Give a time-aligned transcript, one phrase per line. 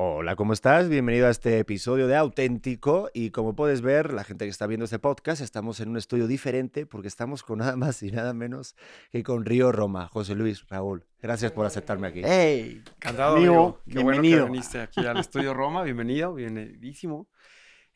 [0.00, 0.88] Hola, ¿cómo estás?
[0.88, 3.10] Bienvenido a este episodio de Auténtico.
[3.12, 6.28] Y como puedes ver, la gente que está viendo este podcast, estamos en un estudio
[6.28, 8.76] diferente porque estamos con nada más y nada menos
[9.10, 10.06] que con Río Roma.
[10.06, 12.22] José Luis, Raúl, gracias por aceptarme aquí.
[12.24, 12.80] ¡Hey!
[12.94, 13.80] Encantado, Amigo.
[13.88, 14.44] Qué bueno bienvenido.
[14.46, 15.82] que viniste aquí al Estudio Roma.
[15.82, 17.28] Bienvenido, bienvenidísimo.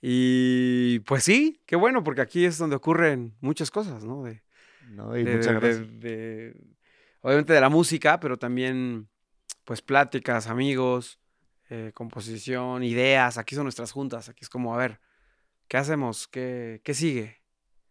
[0.01, 4.25] Y pues sí, qué bueno, porque aquí es donde ocurren muchas cosas, ¿no?
[4.25, 4.43] De,
[4.91, 6.01] No, y de- muchas de- gracias.
[6.01, 6.57] de-
[7.21, 9.07] obviamente de la música, pero también,
[9.65, 11.21] pues, pláticas, amigos,
[11.75, 13.39] eh, composición, ideas.
[13.39, 14.29] Aquí son nuestras juntas.
[14.29, 15.01] Aquí es como, a ver,
[15.69, 16.29] ¿qué hacemos?
[16.29, 17.39] ¿Qué, qué sigue?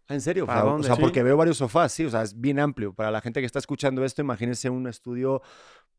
[0.07, 0.45] Ah, ¿En serio?
[0.45, 1.01] ¿Para O sea, Sí.
[1.01, 2.93] porque veo varios sofás, sí, o sea, es bien amplio.
[2.93, 5.41] Para la gente que está escuchando esto, imagínense un estudio.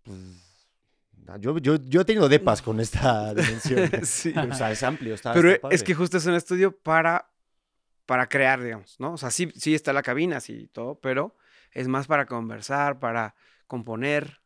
[0.04, 3.90] pues, yo, yo, yo he tenido depas con esta dimensión.
[4.04, 4.32] Sí.
[4.36, 5.84] O sea, es amplio, está, Pero está es padre.
[5.84, 7.30] que justo es un estudio para,
[8.06, 9.14] para crear, digamos, ¿no?
[9.14, 11.36] O sea, sí, sí está la cabina, sí, todo, pero
[11.72, 13.34] es más para conversar, para
[13.66, 14.41] componer,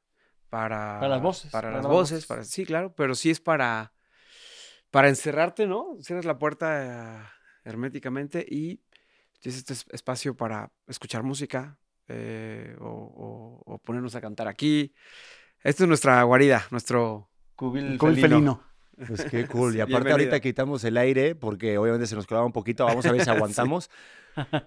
[0.57, 0.99] para...
[1.01, 2.27] Para las voces, Para para las voces, voces.
[2.27, 3.93] para, sí, claro, pero sí es para,
[4.91, 5.97] para encerrarte, ¿no?
[6.01, 7.23] Cierras la puerta eh,
[7.65, 8.81] herméticamente y
[9.41, 14.95] tienes este es- espacio para escuchar música eh, o, o- o ponernos a cantar aquí.
[15.63, 18.63] Esta es nuestra guarida, nuestro cubil felino.
[19.07, 19.71] Pues qué cool.
[19.73, 20.13] Y Sí, aparte bienvenido.
[20.13, 22.85] ahorita quitamos el aire porque obviamente se nos colaba un poquito.
[22.85, 23.91] Vamos a ver si aguantamos.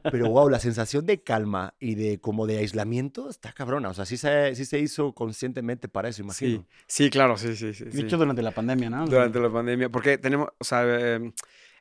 [0.04, 3.90] Pero wow, la sensación de calma y de como de aislamiento está cabrona.
[3.90, 6.66] O sea, sí se, sí se hizo conscientemente para eso, imagino.
[6.88, 7.86] Sí, sí, claro, sí, sí, sí.
[7.86, 8.02] De sí.
[8.02, 9.06] hecho, durante la pandemia, ¿no?
[9.06, 11.32] durante la pandemia, porque tenemos, o sea, eh,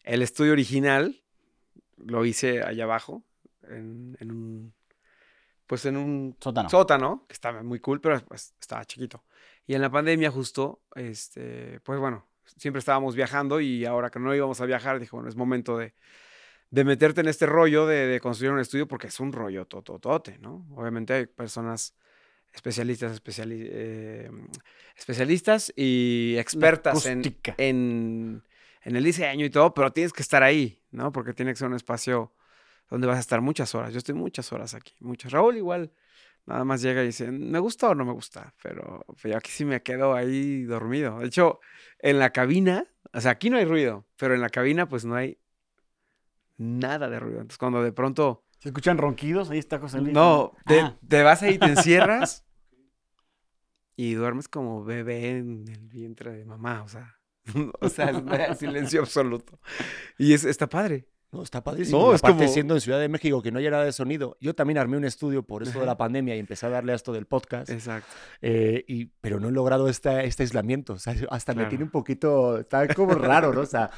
[0.04, 1.22] el estudio original
[1.96, 3.24] lo hice allá abajo,
[3.62, 4.74] en, en un,
[5.66, 6.69] pues en un Sótano.
[6.69, 9.24] sótano, que estaba muy cool, pero pues estaba chiquito.
[9.66, 14.34] Y en la pandemia justo, este, pues bueno, siempre estábamos viajando y ahora que no
[14.34, 15.94] íbamos a viajar, dije, bueno, es momento de,
[16.70, 20.38] de meterte en este rollo de, de construir un estudio porque es un rollo tototote,
[20.38, 20.66] ¿no?
[20.74, 21.94] Obviamente hay personas
[22.52, 24.30] especialistas, especiali- eh,
[24.96, 27.22] especialistas y expertas en,
[27.58, 28.42] en,
[28.82, 31.12] en el diseño y todo, pero tienes que estar ahí, ¿no?
[31.12, 32.32] Porque tiene que ser un espacio
[32.91, 33.92] donde vas a estar muchas horas.
[33.92, 35.30] Yo estoy muchas horas aquí, muchas.
[35.30, 35.92] Raúl igual
[36.48, 38.54] nada más llega y dice, ¿me gusta o no me gusta?
[38.62, 41.19] Pero, pero aquí sí me quedo ahí dormido.
[41.19, 41.60] De hecho,
[41.98, 45.14] en la cabina, o sea, aquí no hay ruido, pero en la cabina pues no
[45.14, 45.38] hay
[46.56, 47.41] nada de ruido.
[47.41, 49.50] Entonces cuando de pronto, ¿Se escuchan ronquidos?
[49.50, 50.12] Ahí está José Luis.
[50.12, 52.44] no, te, Ah, te vas ahí, te encierras
[53.94, 57.15] y duermes como bebé en el vientre de mamá, o sea.
[57.80, 58.10] O sea,
[58.50, 59.59] es silencio absoluto.
[60.19, 61.09] Y es, está padre.
[61.31, 61.99] No, está padrísimo.
[61.99, 64.39] No, es aparte, como- siendo en Ciudad de México, que no hay nada de sonido,
[64.41, 66.94] yo también armé un estudio por esto de la pandemia y empecé a darle a
[66.94, 67.69] esto del podcast.
[67.69, 68.09] Exacto.
[68.41, 70.94] eh, y, pero no he logrado esta, este aislamiento.
[70.94, 71.69] O sea, hasta me Claro.
[71.69, 72.59] tiene un poquito.
[72.59, 73.61] Está como raro, ¿no?
[73.61, 73.91] O sea,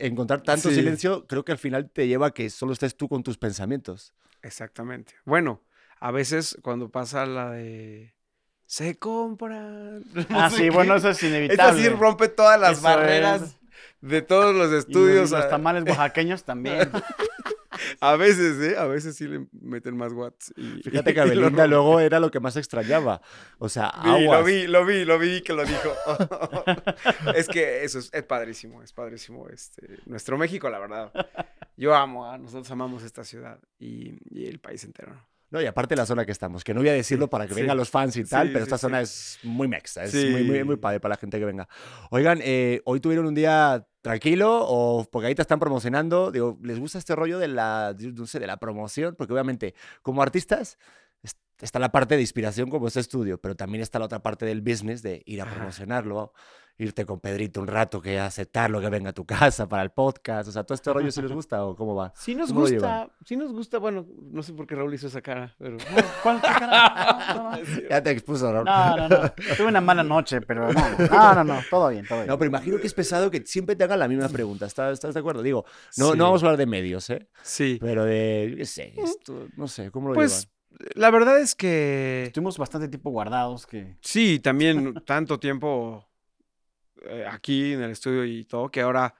[0.00, 0.76] encontrar tanto Sí.
[0.76, 4.14] silencio, creo que al final te lleva a que solo estés tú con tus pensamientos.
[4.42, 5.14] Exactamente.
[5.26, 5.62] Bueno,
[6.00, 8.14] a veces cuando pasa la de
[8.66, 9.98] se compra.
[10.30, 11.82] Ah, sí, bueno, eso es inevitable.
[11.82, 13.56] sí rompe todas las Eso barreras es.
[14.00, 15.30] De todos los estudios.
[15.30, 16.90] y los tamales oaxaqueños también.
[18.00, 18.76] a veces, ¿eh?
[18.76, 20.52] A veces sí le meten más watts.
[20.56, 23.20] Y, Fíjate que y lo Belinda luego era lo que más extrañaba.
[23.58, 24.40] O sea, Vi, aguas.
[24.40, 25.92] lo vi, lo vi, lo vi que lo dijo.
[27.34, 29.48] es que eso es, es padrísimo, es padrísimo.
[29.48, 31.12] Este, nuestro México, la verdad.
[31.76, 32.38] Yo amo, ¿ah?
[32.38, 35.14] nosotros amamos esta ciudad y, y el país entero.
[35.60, 37.60] Y aparte la zona que estamos, que no voy a decirlo para que sí.
[37.60, 40.64] vengan los fans y tal, Sí, pero esta zona es muy mexa, es muy, muy,
[40.64, 41.68] muy padre para la gente que venga.
[42.10, 46.78] Oigan, eh, hoy tuvieron un día tranquilo o porque ahí te están promocionando, digo, ¿les
[46.78, 49.14] gusta este rollo de la, no sé, de la promoción?
[49.16, 50.78] Porque obviamente como artistas
[51.60, 54.60] está la parte de inspiración como este estudio, pero también está la otra parte del
[54.60, 56.32] business de ir a promocionarlo,
[56.76, 60.48] irte con Pedrito un rato, que aceptarlo, que venga a tu casa para el podcast,
[60.48, 62.12] o sea, ¿todo este rollo si les gusta o cómo va?
[62.16, 63.04] Sí nos ¿Cómo lo llevan?
[63.04, 65.76] gusta, sí nos gusta, bueno, no sé por qué Raúl hizo esa cara, pero...
[66.22, 67.34] ¿Cuál qué cara?
[67.34, 67.88] No, no, no.
[67.88, 68.64] Ya te expuso, ¿no?
[68.64, 69.32] No, no, no.
[69.56, 70.98] Tuve una mala noche, pero no.
[70.98, 71.60] No, no, no.
[71.70, 72.28] Todo bien, todo bien.
[72.28, 74.66] No, pero imagino que es pesado que siempre te hagan la misma pregunta.
[74.66, 75.42] ¿Estás, estás de acuerdo?
[75.42, 75.64] Digo,
[75.96, 76.18] no, Sí.
[76.18, 77.28] no vamos a hablar de medios, ¿eh?
[77.42, 77.78] Sí.
[77.80, 80.48] Pero de, qué sé, esto, no sé, ¿cómo lo Pues
[80.94, 83.96] la verdad es que Estuvimos bastante tiempo guardados que...
[84.00, 86.08] sí, también tanto tiempo
[87.04, 89.14] eh, aquí en el estudio y todo, que ahora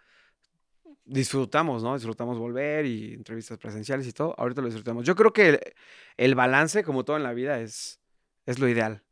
[1.04, 1.94] disfrutamos, ¿no?
[1.94, 4.34] Disfrutamos volver y entrevistas presenciales y todo.
[4.38, 5.04] Ahorita lo disfrutamos.
[5.04, 5.60] Yo creo que el,
[6.16, 8.00] el balance, como todo en la vida, es,
[8.46, 9.02] es lo ideal.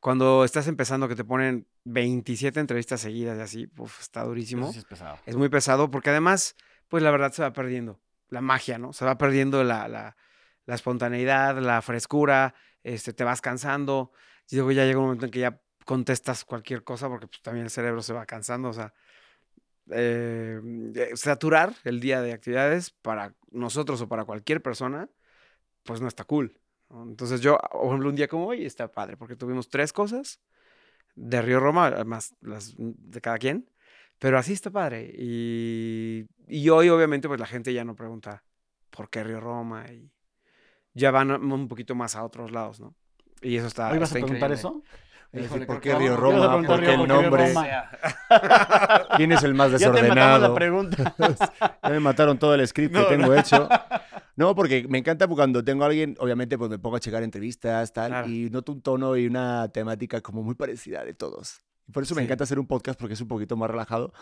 [0.00, 4.72] Cuando estás empezando que te ponen 27 entrevistas seguidas y así, uf, está durísimo.
[4.72, 5.18] Sí es pesado.
[5.26, 6.56] es muy pesado porque además,
[6.88, 8.92] pues la verdad se va perdiendo la magia, ¿no?
[8.92, 10.16] Se va perdiendo la, la,
[10.66, 14.12] la espontaneidad, la frescura, este, te vas cansando.
[14.50, 17.64] Y luego ya llega un momento en que ya contestas cualquier cosa porque pues, también
[17.64, 18.94] el cerebro se va cansando, o sea,
[19.90, 20.60] eh,
[20.94, 25.08] eh, saturar el día de actividades para nosotros o para cualquier persona,
[25.84, 26.58] pues no está cool.
[26.90, 30.40] Entonces yo, por ejemplo, un día como hoy está padre porque tuvimos tres cosas
[31.14, 33.70] de Río Roma, más las de cada quien.
[34.18, 35.12] Pero así está padre.
[35.18, 38.44] Y, y hoy, obviamente, pues la gente ya no pregunta
[38.90, 39.84] por qué Río Roma.
[39.90, 40.12] Y
[40.94, 42.94] ya van un poquito más a otros lados, ¿no?
[43.40, 43.90] Y eso está.
[43.90, 44.54] ¿Hoy vas a preguntar increíble.
[44.54, 44.82] eso?
[45.32, 46.62] Es decir, Híjole, ¿Por qué Río Roma?
[46.66, 47.54] ¿Por qué el nombre?
[49.16, 50.48] ¿Quién es el más Ya te desordenado?
[50.48, 51.14] la pregunta.
[51.82, 53.68] Ya me mataron todo el script que tengo hecho.
[54.36, 57.22] No, porque me encanta porque cuando tengo a alguien, obviamente, pues me pongo a checar
[57.22, 58.28] entrevistas, tal, Claro.
[58.28, 61.60] y noto un tono y una temática como muy parecida de todos.
[61.92, 62.26] Por eso me Sí.
[62.26, 64.12] encanta hacer un podcast porque es un poquito más relajado.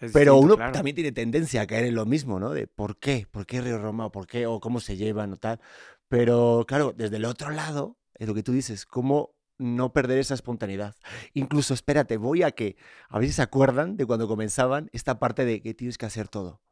[0.00, 0.72] Es Pero distinto, uno claro.
[0.72, 2.50] también tiene tendencia a caer en lo mismo, ¿no?
[2.50, 5.36] De por qué, por qué Río Roma, o por qué, o cómo se llevan, o
[5.36, 5.60] tal.
[6.08, 10.34] Pero claro, desde el otro lado, es lo que tú dices, cómo no perder esa
[10.34, 10.94] espontaneidad.
[11.34, 12.76] Incluso, espérate, voy a que,
[13.08, 16.28] a ver si se acuerdan de cuando comenzaban esta parte de que tienes que hacer
[16.28, 16.62] todo.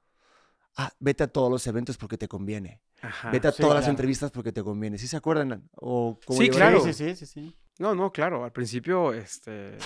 [0.77, 2.83] Ah, vete a todos los eventos porque te conviene.
[3.00, 3.31] Ajá.
[3.31, 3.93] Vete a sí, todas las claro.
[3.93, 4.99] entrevistas porque te conviene.
[4.99, 5.69] ¿Sí se acuerdan?
[5.75, 6.81] ¿O cómo Sí, claro.
[6.81, 7.56] sí, sí, sí, sí.
[7.79, 8.44] No, no, claro.
[8.44, 9.79] Al principio, este.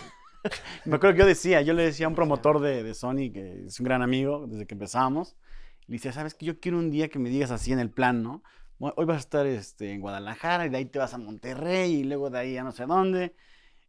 [0.84, 3.66] Me acuerdo que yo decía, yo le decía a un promotor de, de Sony, que
[3.66, 5.36] es un gran amigo desde que empezamos,
[5.86, 8.22] le decía, ¿sabes que Yo quiero un día que me digas así en el plan,
[8.22, 8.42] ¿no?
[8.82, 12.04] Hoy vas a estar este, en Guadalajara y de ahí te vas a Monterrey y
[12.04, 13.34] luego de ahí a no sé dónde.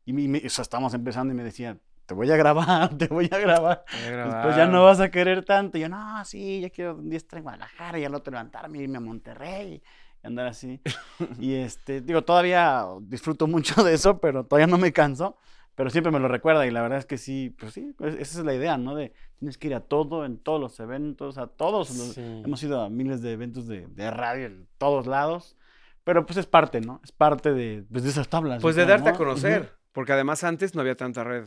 [0.06, 3.30] Y me, o sea, estábamos empezando y me decía, te voy a grabar, te voy
[3.32, 3.86] a grabar.
[3.90, 5.78] Después ya no vas a querer tanto.
[5.78, 8.80] Y yo, no, sí, ya quiero un día estar en Guadalajara y al otro levantarme
[8.80, 9.82] y irme a Monterrey
[10.24, 10.82] y andar así.
[11.40, 15.38] y este, digo, todavía disfruto mucho de eso, pero todavía no me canso.
[15.76, 18.40] Pero siempre me lo recuerda y la verdad es que sí, pues sí, pues esa
[18.40, 18.94] es la idea, ¿no?
[18.96, 21.96] De tienes que ir a todo, en todos los eventos, a todos.
[21.98, 22.42] los- Sí.
[22.46, 25.58] Hemos ido a miles de eventos de, de radio en todos lados.
[26.04, 27.00] Pero pues es parte, ¿no?
[27.04, 28.62] Es parte de, pues, de esas tablas.
[28.62, 29.18] Pues de creo, darte a ¿no?
[29.18, 29.62] conocer.
[29.62, 29.70] Ujú.
[29.94, 31.46] Porque además antes no había tanta red.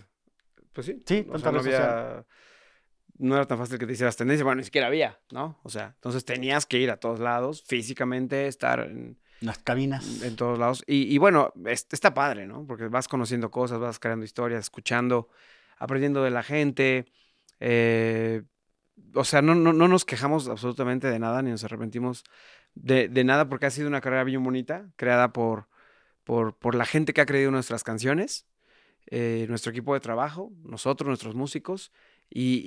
[0.73, 1.03] Pues sí.
[1.07, 1.83] Sí, tanta sea, no red social.
[1.83, 2.27] había.
[3.19, 4.45] No era tan fácil que te hicieras tendencia.
[4.45, 5.59] Bueno, ni siquiera había, ¿no?
[5.63, 10.23] O sea, entonces tenías que ir a todos lados, físicamente, estar en, Las cabinas.
[10.23, 10.83] en todos lados.
[10.87, 12.67] Y, bueno, es- está padre, ¿no?
[12.67, 15.29] Porque vas conociendo cosas, vas creando historias, escuchando,
[15.79, 17.07] aprendiendo de la gente.
[17.61, 18.43] eh,
[19.15, 22.25] o sea, no, no, no nos quejamos absolutamente de nada, ni nos arrepentimos
[22.75, 25.69] de, de nada, porque ha sido una carrera bien bonita, creada por,
[26.25, 28.47] por, por la gente que ha creído nuestras canciones,
[29.11, 31.93] eh, nuestro equipo de trabajo, nosotros, nuestros músicos.
[32.31, 32.63] Y,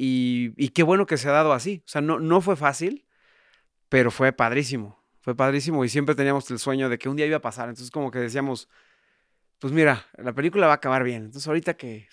[0.57, 1.81] y- y qué bueno que se ha dado así.
[1.85, 3.05] O sea, no, no fue fácil,
[3.89, 4.96] pero fue padrísimo.
[5.27, 7.67] Fue padrísimo y siempre teníamos el sueño de que un día iba a pasar.
[7.67, 8.69] Entonces, como que decíamos,
[9.59, 11.25] pues mira, la película va a acabar bien.
[11.25, 12.07] Entonces, ahorita que,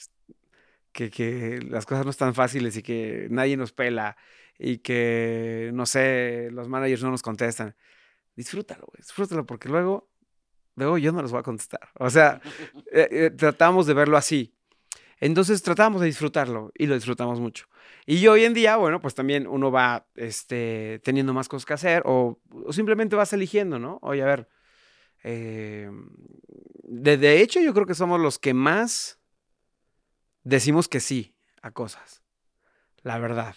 [0.90, 4.16] que, que las cosas no están fáciles y que nadie nos pela
[4.58, 7.76] y que, no sé, los managers no nos contestan,
[8.34, 10.10] disfrútalo, disfrútalo, porque luego,
[10.74, 11.90] luego yo no los voy a contestar.
[12.00, 12.40] O sea,
[12.92, 14.56] eh, eh, tratamos de verlo así.
[15.20, 17.66] Entonces tratábamos de disfrutarlo y lo disfrutamos mucho.
[18.06, 22.02] Y hoy en día, bueno, pues también uno va este, teniendo más cosas que hacer
[22.04, 22.40] o,
[22.70, 23.98] simplemente vas eligiendo, ¿no?
[24.02, 24.48] Oye, a ver,
[25.22, 25.90] eh,
[26.82, 29.18] de, hecho yo creo que somos los que más
[30.42, 32.22] decimos que sí a cosas,
[33.02, 33.54] la verdad.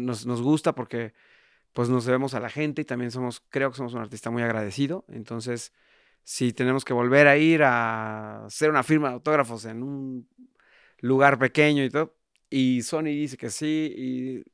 [0.00, 1.14] Nos, nos gusta porque
[1.72, 4.42] pues nos debemos a la gente y también somos, creo que somos un artista muy
[4.42, 5.04] agradecido.
[5.08, 5.72] Entonces,
[6.24, 10.28] si tenemos que volver a ir a hacer una firma de autógrafos en un
[11.00, 12.14] lugar pequeño y todo,
[12.50, 14.44] y Sony dice que sí, y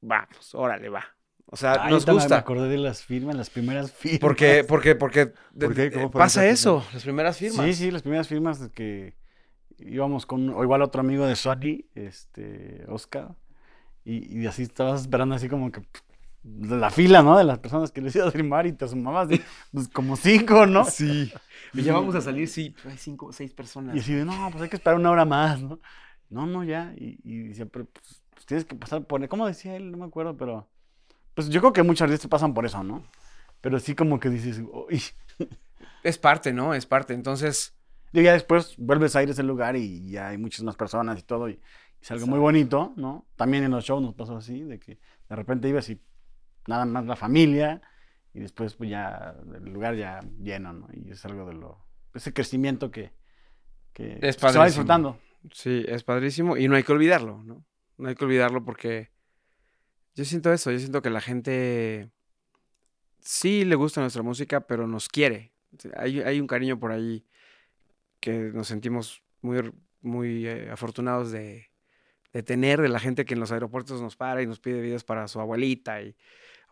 [0.00, 1.04] vamos, órale, va.
[1.46, 2.38] O sea, Ay, nos ahorita me- gusta.
[2.38, 4.20] acordé de las firmas, las primeras firmas.
[4.20, 5.84] Porque, porque, porque ¿Por qué?
[5.84, 7.66] eh, ¿Cómo fueron pasa eso, las primeras firmas.
[7.66, 9.16] Sí, sí, las primeras firmas de que
[9.78, 13.36] íbamos con, o igual otro amigo de Sony, este, Oscar,
[14.04, 15.82] y, y así estabas esperando así como que
[16.44, 17.38] la fila, ¿no?
[17.38, 19.40] De las personas que les ibas a firmar y te sumabas de,
[19.72, 20.84] pues, como cinco, ¿no?
[20.84, 21.32] Sí.
[21.72, 23.96] Y ya vamos a salir, sí, hay cinco o seis personas.
[23.96, 25.80] Y así de, no, pues hay que esperar una hora más, ¿no?
[26.30, 26.94] No, no, ya.
[26.96, 29.26] Y, y decía, pero pues, pues, tienes que pasar por...
[29.28, 29.90] ¿Cómo decía él?
[29.90, 30.68] No me acuerdo, pero...
[31.34, 33.02] Pues yo creo que muchos artistas pasan por eso, ¿no?
[33.60, 35.02] Pero sí como que dices, uy.
[36.02, 36.74] Es parte, ¿no?
[36.74, 37.14] Es parte.
[37.14, 37.74] Entonces,
[38.14, 41.18] Y ya después vuelves a ir a ese lugar y ya hay muchas más personas
[41.18, 41.58] y todo, y, y
[42.00, 43.26] es algo muy bonito, ¿no?
[43.34, 46.00] También en los shows nos pasó así, de que de repente ibas y
[46.66, 47.82] nada más la familia,
[48.32, 50.88] y después pues ya el lugar ya lleno, ¿no?
[50.92, 51.86] Y es algo de lo...
[52.14, 53.12] ese crecimiento que,
[53.92, 55.18] que Es se va disfrutando.
[55.52, 57.64] sí, es padrísimo y no hay que olvidarlo, ¿no?
[57.96, 59.10] No hay que olvidarlo porque
[60.16, 62.10] yo siento eso, yo siento que la gente
[63.20, 65.52] sí le gusta nuestra música, pero nos quiere.
[65.96, 67.24] Hay, hay un cariño por ahí
[68.20, 71.68] que nos sentimos muy, muy eh, afortunados de,
[72.32, 75.04] de tener, de la gente que en los aeropuertos nos para y nos pide videos
[75.04, 76.16] para su abuelita, y,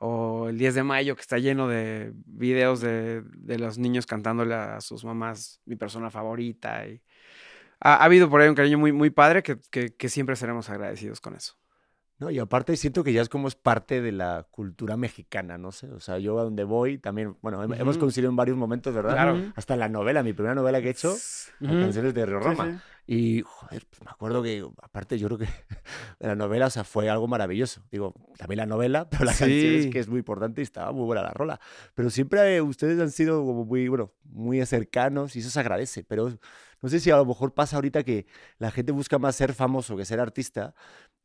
[0.04, 4.54] o el 10 de mayo que está lleno de videos de, de los niños cantándole
[4.54, 6.84] a sus mamás, mi persona favorita.
[6.88, 7.00] Y
[7.80, 10.68] ha, ha habido por ahí un cariño muy, muy padre que, que- que siempre seremos
[10.70, 11.54] agradecidos con eso.
[12.18, 15.72] No, y aparte siento que ya es como es parte de la cultura mexicana, no
[15.72, 15.88] sé.
[15.90, 19.12] O sea, yo a donde voy también, bueno, hem- hemos coincidido en varios momentos, ¿verdad?
[19.12, 19.52] Claro.
[19.56, 21.80] Hasta en la novela, mi primera novela que he hecho, Ujú.
[21.80, 22.70] Canciones de Río Sí, Roma.
[22.70, 22.78] sí.
[23.06, 25.50] Y, joder, pues me acuerdo que, aparte, yo creo que de
[26.28, 27.82] la novela, o sea, fue algo maravilloso.
[27.90, 29.90] Digo, también la novela, pero la canción es Sí.
[29.90, 31.60] que es muy importante y estaba muy buena la rola.
[31.94, 36.04] Pero siempre eh, ustedes han sido como muy, bueno, muy cercanos y eso se agradece.
[36.04, 36.30] Pero
[36.80, 38.26] no sé si a lo mejor pasa ahorita que
[38.58, 40.74] la gente busca más ser famoso que ser artista.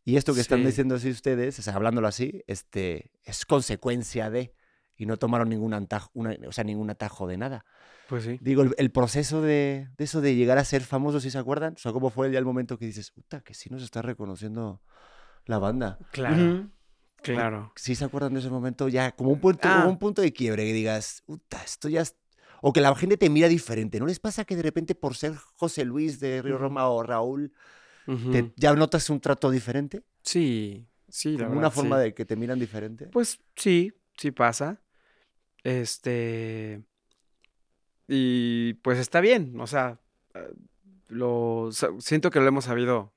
[0.03, 0.65] Y esto que están Sí.
[0.67, 4.53] diciendo así ustedes, o sea, hablándolo así, este, es consecuencia de.
[4.97, 7.65] Y no tomaron ningún atajo, una- o sea, ningún atajo de nada.
[8.09, 8.39] Pues sí.
[8.41, 11.73] Digo, el, el proceso de, de eso de llegar a ser famoso, ¿sí se acuerdan?
[11.75, 14.81] O sea, ¿cómo fue ya el momento que dices, puta, que sí nos está reconociendo
[15.45, 15.99] la banda?
[16.11, 16.69] Claro,
[17.21, 17.71] claro.
[17.75, 19.11] ¿Sí se acuerdan de ese momento ya?
[19.11, 19.87] Como un punto, como Ah.
[19.87, 22.15] un punto de quiebre, que digas, puta, esto ya es...
[22.61, 23.99] O que la gente te mira diferente.
[23.99, 26.57] ¿No les pasa que de repente por ser José Luis de Río.
[26.57, 27.53] Roma o Raúl,
[28.07, 28.31] Ujú.
[28.31, 30.03] te- ya notas un trato diferente?
[30.23, 32.03] Sí, sí, la Como verdad, una forma sí.
[32.05, 33.07] de que te miran diferente.
[33.09, 34.81] Pues sí, sí pasa.
[35.67, 36.81] Este.
[38.07, 39.99] Y pues está bien, o sea,
[40.33, 40.47] eh,
[41.09, 41.69] lo
[41.99, 43.13] siento que lo hemos sabido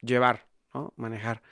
[0.00, 0.92] llevar, ¿no?
[0.96, 1.42] Manejar.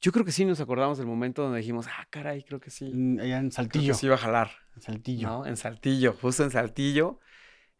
[0.00, 2.90] Yo creo que sí nos acordamos del momento donde dijimos, ah, caray, creo que sí.
[2.92, 3.94] Mm, Allá en Creo que Saltillo.
[3.94, 5.28] sí iba a jalar, En Saltillo.
[5.28, 5.46] ¿no?
[5.46, 7.20] En Saltillo, justo en Saltillo.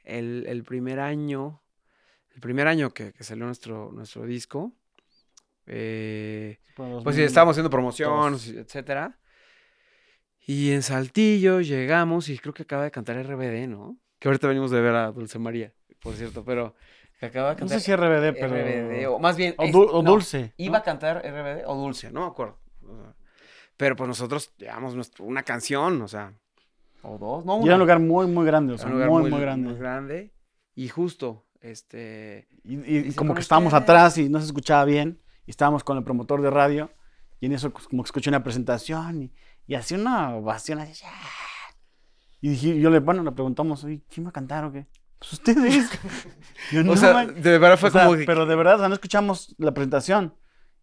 [0.04, 1.62] El, el primer año,
[2.32, 4.72] el primer año que, que salió nuestro, nuestro disco,
[5.66, 7.20] eh, pues sí, 2000.
[7.24, 9.18] estábamos haciendo promoción, etcétera.
[10.46, 13.96] Y en Saltillo llegamos y creo que acaba de cantar RBD, ¿no?
[14.18, 16.74] Que ahorita venimos de ver a Dulce María, por cierto, pero
[17.18, 18.48] que acaba de No cantar sé si RBD, pero.
[18.54, 19.54] RBD, o más bien...
[19.58, 20.42] O, dul- o no, Dulce.
[20.42, 20.50] ¿no?
[20.58, 22.58] Iba a cantar RBD o Dulce, no me acuerdo.
[23.76, 26.32] Pero pues nosotros llevamos nuestro- una canción, o sea,
[27.02, 28.74] o dos, no Y era un lugar muy, muy grande.
[28.74, 29.68] O sea, un lugar muy, muy, grande.
[29.70, 30.32] muy grande.
[30.74, 32.48] Y justo, este...
[32.64, 33.82] Y, como "Con que estábamos ustedes".
[33.90, 35.20] atrás y no se escuchaba bien.
[35.46, 36.90] Y estábamos con el promotor de radio.
[37.40, 39.32] Y en eso pues, como que escuché una presentación y,
[39.66, 41.04] y hacía una ovación así.
[42.40, 44.86] Y dije, yo le, bueno, le preguntamos, oye, ¿quién va a cantar o qué?
[45.18, 45.88] Pues ustedes.
[46.72, 47.40] Yo, O "No sea, man-".
[47.40, 48.24] de verdad fue O sea, como que...
[48.24, 50.34] Pero de verdad, o sea, no escuchamos la presentación.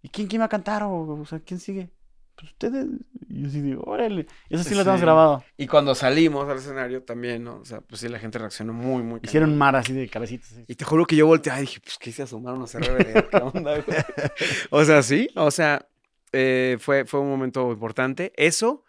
[0.02, 0.82] ¿Y quién, quién va a cantar?
[0.84, 1.92] O, o sea, ¿quién sigue?
[2.36, 2.88] Pues ustedes.
[3.30, 4.26] Y yo sí digo, órale.
[4.50, 5.06] Eso sí lo tenemos Sí.
[5.06, 5.44] grabado.
[5.58, 7.58] Y cuando salimos al escenario también, ¿no?
[7.58, 10.54] O sea, pues sí, la gente reaccionó muy, muy Hicieron mar así de cabecitas.
[10.54, 10.64] así.
[10.68, 13.30] Y te juro que yo volteé y dije, pues, ¿qué se asomaron a hacer RBD?
[13.30, 13.98] ¿Qué onda, güey?
[14.72, 15.88] o sea, sí, o sea,
[16.32, 18.32] eh, fue, fue un momento importante.
[18.36, 18.86] Eso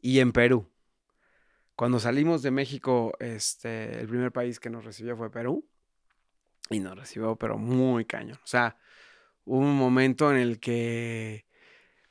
[0.00, 0.68] y en Perú.
[1.74, 5.66] Cuando salimos de México, este, el primer país que nos recibió fue Perú.
[6.70, 8.38] Y nos recibió, pero muy cañón.
[8.42, 8.76] O sea,
[9.44, 11.46] hubo un momento en el que,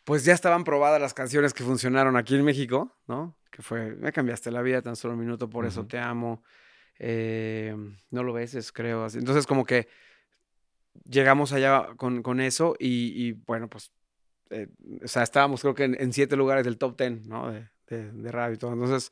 [0.04, 3.36] pues ya estaban probadas las canciones que funcionaron aquí en México, ¿no?
[3.50, 6.44] Que fue, me cambiaste la vida tan solo un minuto, por eso te amo.
[7.00, 7.76] eh,
[8.10, 9.06] no lo ves, creo.
[9.06, 9.18] así.
[9.18, 9.88] Entonces, como que
[11.06, 13.92] llegamos allá con, con eso y, y, bueno, pues,
[14.52, 14.68] eh,
[15.04, 17.52] o sea, estábamos creo que en, en siete lugares del top ten, ¿no?
[17.52, 18.74] De, de, de radio y todo.
[18.74, 19.12] Entonces,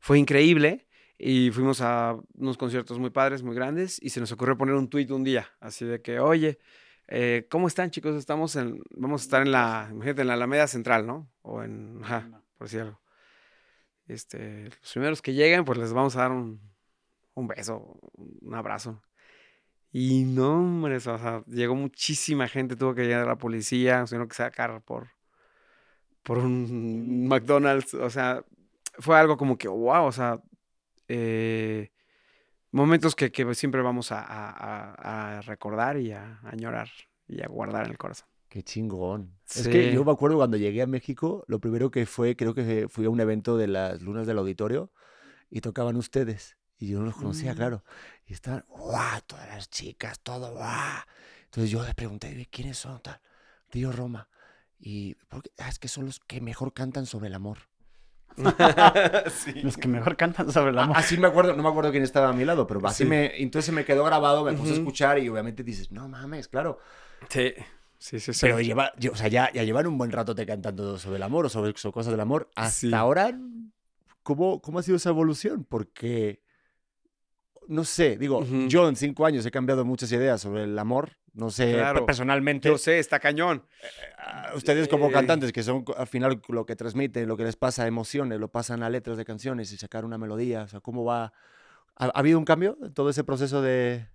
[0.00, 0.86] fue increíble
[1.18, 4.88] y fuimos a unos conciertos muy padres, muy grandes y se nos ocurrió poner un
[4.88, 6.58] tweet un día, así de que, oye,
[7.08, 8.16] eh, ¿cómo están chicos?
[8.16, 11.30] Estamos en, vamos a estar en la, imagínate, en la Alameda Central, ¿no?
[11.42, 13.00] O en, ajá, por decir algo.
[14.08, 16.60] Este, los primeros que lleguen, pues les vamos a dar un,
[17.34, 19.02] un beso, un abrazo.
[19.98, 24.34] Y no, hombre, o sea, llegó muchísima gente, tuvo que llegar la policía, tuvieron que
[24.34, 25.08] sacar por,
[26.22, 28.44] por un McDonald's, o sea,
[28.98, 30.38] fue algo como que, wow, o sea,
[31.08, 31.92] eh,
[32.72, 36.90] momentos que, que siempre vamos a, a- a- a recordar y a, a añorar
[37.26, 38.28] y a guardar en el corazón.
[38.50, 39.32] Qué chingón.
[39.54, 42.86] Es que yo me acuerdo cuando llegué a México, lo primero que fue, creo que
[42.90, 44.92] fui a un evento de las lunas del auditorio
[45.50, 46.55] y tocaban ustedes.
[46.78, 47.56] Y yo no los conocía, Mm.
[47.56, 47.84] claro.
[48.26, 49.20] Y estaban, ¡guau!
[49.26, 51.02] Todas las chicas, todo, ¡guau!
[51.44, 53.00] Entonces yo les pregunté, "Oye, ¿quiénes son?
[53.00, 53.20] Tal,
[53.72, 54.28] Río Roma.
[54.78, 55.50] Y, ¿por qué?
[55.58, 57.58] "Ah, es que son los que mejor cantan sobre el amor.
[59.62, 60.96] Los que mejor cantan sobre el Ah, amor.
[60.98, 63.08] Así me acuerdo, no me acuerdo quién estaba a mi lado, pero así Sí.
[63.08, 64.82] me, entonces me quedó grabado, me puse a Ujú.
[64.82, 66.78] escuchar y obviamente dices, no mames, claro.
[67.30, 67.54] Sí,
[67.98, 68.34] sí, sí.
[68.34, 68.40] sí.
[68.42, 71.22] Pero lleva, lle- o sea, ya, ya llevan un buen rato te cantando sobre el
[71.22, 72.50] amor o sobre, sobre cosas del amor.
[72.54, 72.92] Hasta Sí.
[72.92, 73.38] ahora,
[74.22, 75.64] ¿cómo, ¿cómo ha sido esa evolución?
[75.64, 76.42] Porque,
[77.68, 81.12] no sé, digo, yo en cinco años he cambiado muchas ideas sobre el amor.
[81.34, 82.00] No sé, Claro.
[82.00, 83.62] pe- personalmente, Yo sé, está cañón.
[84.18, 85.12] ah, ustedes como Eh.
[85.12, 88.82] cantantes, que son al final lo que transmiten, lo que les pasa emociones, lo pasan
[88.82, 91.32] a letras de canciones y sacar una melodía, o sea, ¿cómo va?
[91.96, 94.06] ¿Ha, ha habido un cambio en todo ese proceso de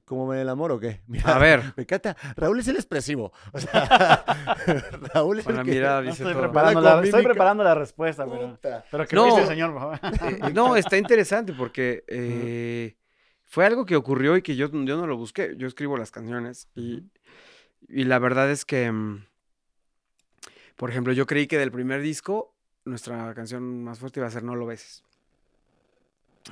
[0.00, 1.00] cómo ven el amor o qué?
[1.06, 2.16] Mira, A ver, me encanta.
[2.36, 3.32] Raúl es el expresivo.
[3.52, 4.24] O sea,
[5.14, 5.70] Raúl es con el la que...
[5.70, 6.42] mirada No dice estoy, todo.
[6.42, 7.28] preparando la, estoy mímica.
[7.30, 8.58] preparando la respuesta, pero,
[8.90, 9.26] pero que No.
[9.28, 9.38] no.
[9.38, 10.00] el señor, por favor.
[10.48, 12.96] Eh, no, está interesante porque eh,
[13.44, 15.54] fue algo que ocurrió y que yo, yo no lo busqué.
[15.56, 17.04] Yo escribo las canciones y,
[17.88, 19.24] y la verdad es que mm,
[20.76, 24.42] Por ejemplo, yo creí que del primer disco, nuestra canción más fuerte iba a ser
[24.42, 25.04] No lo beses.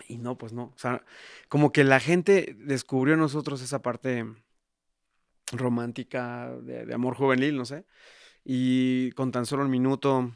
[0.08, 0.64] Y no, pues no.
[0.74, 1.04] O sea,
[1.48, 4.24] como que la gente descubrió en nosotros esa parte
[5.52, 7.84] romántica de, de amor juvenil, no sé.
[8.44, 10.34] Y con tan solo un minuto.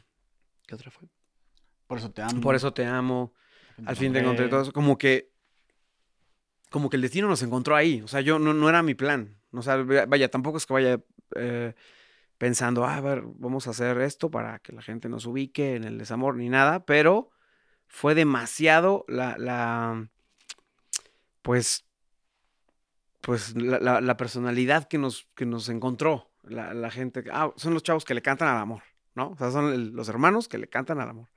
[0.65, 1.07] ¿Qué otra fue?
[1.87, 2.41] Por eso te amo.
[2.41, 3.33] Por eso te amo.
[3.85, 4.73] Al fin te encontré todo eso.
[4.73, 5.31] Como que.
[6.69, 8.01] Como que el destino nos encontró ahí.
[8.01, 9.39] O sea, yo no, no era mi plan.
[9.51, 11.01] O sea, vaya, tampoco es que vaya
[11.35, 11.73] eh,
[12.37, 15.85] pensando, "Ah, a ver, vamos a hacer esto para que la gente nos ubique en
[15.85, 17.31] el desamor ni nada, pero
[17.87, 20.09] fue demasiado la, la
[21.41, 21.85] pues,
[23.21, 27.23] pues la, la- personalidad que nos, que nos encontró la, la gente.
[27.31, 28.83] Ah, son los chavos que le cantan al amor,
[29.15, 29.31] ¿no?
[29.31, 31.29] O sea, son los hermanos que le cantan al amor.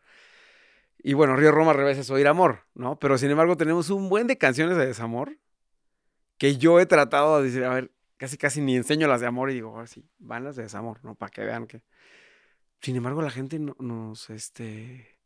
[1.02, 2.98] Y bueno, Río Roma al revés es oír amor, ¿no?
[2.98, 5.38] Pero sin embargo tenemos un buen de canciones de desamor
[6.36, 9.50] que yo he tratado de decir, a ver, casi casi ni enseño las de amor
[9.50, 11.14] y digo, ahora sí, van las de desamor, ¿no?
[11.14, 11.82] Para que vean que...
[12.80, 15.19] Sin embargo, la gente no- nos, este,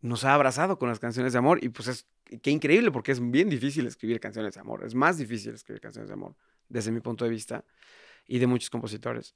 [0.00, 2.06] nos ha abrazado con las canciones de amor y pues es,
[2.42, 6.08] qué increíble porque es bien difícil escribir canciones de amor, es más difícil escribir canciones
[6.08, 6.34] de amor
[6.68, 7.64] desde mi punto de vista
[8.26, 9.34] y de muchos compositores.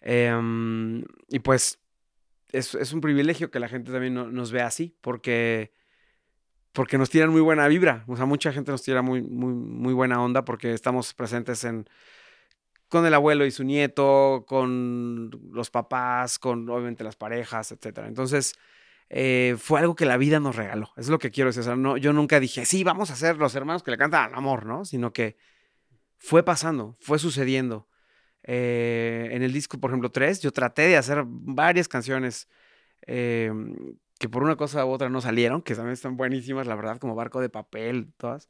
[0.00, 1.78] Em, y pues
[2.52, 5.72] es, es un privilegio que la gente también no- nos vea así, porque,
[6.72, 8.04] porque nos tiran muy buena vibra.
[8.08, 11.86] O sea, mucha gente nos tira muy, muy, muy buena onda porque estamos presentes en,
[12.88, 17.98] con el abuelo y su nieto, con los papás, con obviamente las parejas, etc.
[18.06, 18.54] Entonces,
[19.10, 20.92] eh, fue algo que la vida nos regaló.
[20.96, 21.60] Es lo que quiero decir.
[21.60, 24.30] O sea, no, yo nunca dije, sí, vamos a ser los hermanos que le cantan
[24.30, 24.84] al amor, ¿no?
[24.84, 25.36] Sino que
[26.16, 27.88] fue pasando, fue sucediendo.
[28.42, 32.48] Eh, en el disco, por ejemplo, 3, yo traté de hacer varias canciones
[33.06, 33.52] eh,
[34.18, 37.14] que por una cosa u otra no salieron, que también están buenísimas, la verdad, como
[37.14, 38.48] Barco de Papel, todas.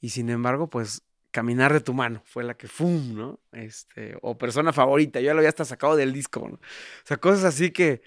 [0.00, 3.14] Y sin embargo, pues, Caminar de tu mano fue la que ¡fum!
[3.14, 3.40] ¿no?
[3.52, 6.54] Este, o Persona Favorita, yo ya lo había hasta sacado del disco, ¿no?
[6.56, 6.60] O
[7.04, 8.02] sea, cosas así que,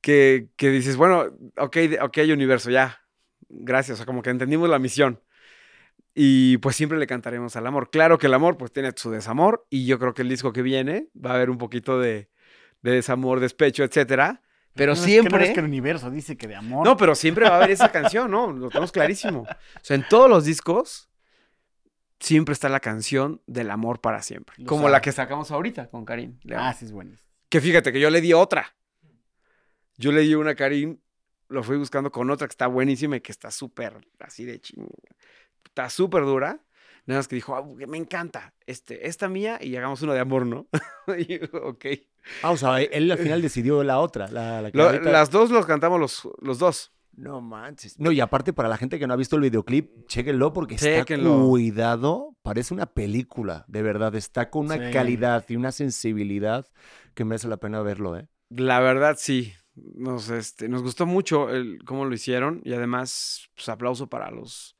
[0.00, 1.24] que, que dices, bueno,
[1.56, 3.00] ok, ok, universo, ya,
[3.48, 5.20] gracias, o sea, como que entendimos la misión.
[6.14, 7.90] Y pues siempre le cantaremos al amor.
[7.90, 10.62] Claro que el amor pues tiene su desamor y yo creo que el disco que
[10.62, 12.28] viene va a haber un poquito de,
[12.82, 14.42] de desamor, despecho, etcétera.
[14.74, 15.38] Pero No, es que siempre...
[15.38, 16.84] no es que el universo dice que de amor.
[16.84, 18.50] No, pero siempre va a haber esa canción, ¿no?
[18.52, 19.40] Lo tenemos clarísimo.
[19.42, 19.46] O
[19.84, 21.08] sea, en todos los discos
[22.18, 24.56] siempre está la canción del amor para siempre.
[24.58, 24.92] Lo como sabe.
[24.92, 26.38] la que sacamos ahorita con Karim.
[26.42, 26.62] León.
[26.64, 27.28] Ah, sí, es buenísimo.
[27.48, 28.74] Que fíjate que yo le di otra.
[29.98, 30.98] Yo le di una a Karim,
[31.48, 34.86] lo fui buscando con otra que está buenísima y que está súper así de ching.
[35.64, 36.60] Está súper dura.
[37.06, 40.44] Nada más que dijo, "Ah, me encanta este, esta mía y hagamos uno de amor,
[40.46, 40.66] ¿no?
[41.18, 41.84] y yo, ok.
[42.42, 45.30] Ah, o sea, él al final decidió la otra, la, la que Lo- ahorita- las
[45.30, 46.92] dos los cantamos los, los dos.
[47.16, 47.98] No manches.
[47.98, 51.04] No, y aparte para la gente que no ha visto el videoclip, chéquenlo porque está
[51.04, 52.36] cuidado.
[52.42, 54.14] Parece una película, de verdad.
[54.14, 54.92] Está con una Sí.
[54.92, 56.66] calidad y una sensibilidad
[57.14, 58.28] que merece la pena verlo, ¿eh?
[58.50, 59.52] La verdad, sí.
[59.94, 64.76] Nos, este, nos gustó mucho el, cómo lo hicieron y además, pues, aplauso para los,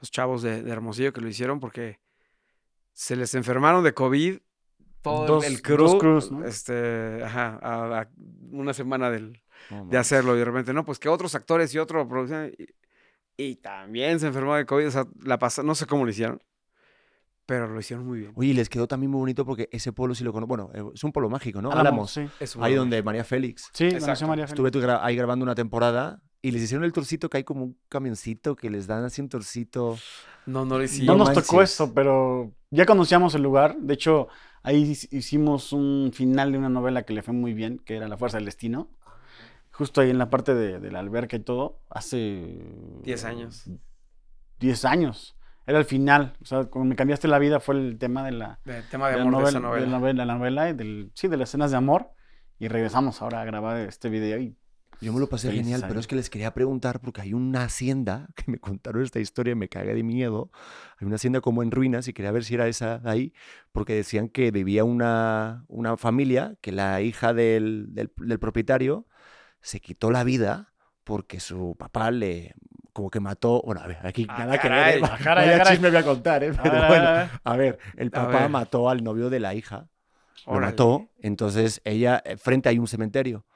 [0.00, 1.98] los chavos de, de Hermosillo que lo hicieron porque
[2.92, 4.38] se les enfermaron de COVID
[5.02, 6.44] todo el- Dos- el dos crew, crews, ¿no?
[6.44, 8.08] este, ajá, a, a
[8.50, 9.40] una semana del,
[9.90, 12.66] de hacerlo y de repente, no, pues que otros actores y otra producción y,
[13.36, 16.42] y también se enfermó de COVID, o sea, la pasa, no sé cómo lo hicieron,
[17.46, 18.32] pero lo hicieron muy bien.
[18.34, 20.48] Oye, y les quedó también muy bonito porque ese pueblo sí lo conozco.
[20.48, 21.70] Bueno, eh, es un pueblo mágico, ¿no?
[21.70, 22.28] Álamos, sí.
[22.40, 23.70] Es Ahí donde María Félix.
[23.72, 24.04] Sí, Exacto.
[24.06, 24.52] conoció a María Félix.
[24.58, 27.64] Estuve tú gra- ahí grabando una temporada y les hicieron el tourcito que hay como
[27.64, 29.96] un camioncito que les dan así un tourcito.
[30.44, 31.18] No, no lo No hicieron.
[31.18, 31.46] nos manches.
[31.46, 33.76] tocó eso, pero ya conocíamos el lugar.
[33.78, 34.28] De hecho,
[34.62, 38.08] ahí hic- hicimos un final de una novela que le fue muy bien, que era
[38.08, 38.90] La Fuerza del Destino.
[39.72, 42.58] Justo ahí en la parte de, de la alberca y todo, hace...
[43.02, 43.64] 10 años.
[44.58, 45.35] 10 años.
[45.66, 46.34] Era el final.
[46.40, 49.14] O sea, cuando me cambiaste la vida fue el tema de la, De tema de
[49.14, 50.24] de la amor de esa novela, de la novela.
[50.24, 52.10] novela, la novela y del, sí, de las escenas de amor.
[52.58, 54.56] Y regresamos ahora a grabar este video y
[55.00, 58.28] Yo me lo pasé genial, pero es que les quería preguntar porque hay una hacienda
[58.36, 60.50] que me contaron esta historia y me cagué de miedo.
[60.98, 63.32] Hay una hacienda como en ruinas y quería ver si era esa de ahí,
[63.72, 69.06] porque decían que vivía una, una familia que la hija del, del- del propietario
[69.60, 70.72] se quitó la vida
[71.04, 72.54] porque su papá le
[72.96, 73.62] como que mató.
[73.64, 74.78] Bueno, a ver, aquí Ah, nada que ver.
[74.78, 75.00] caray.
[75.00, 75.02] ¿eh?
[75.02, 75.74] Ah, caray, Vaya caray.
[75.74, 76.52] chisme voy a contar, ¿eh?
[76.56, 77.78] A Pero ver, a bueno, a ver.
[77.96, 78.48] el papá ver.
[78.48, 79.88] mató al novio de la hija
[80.48, 81.10] lo mató.
[81.20, 83.46] Entonces ella, eh, frente hay un cementerio.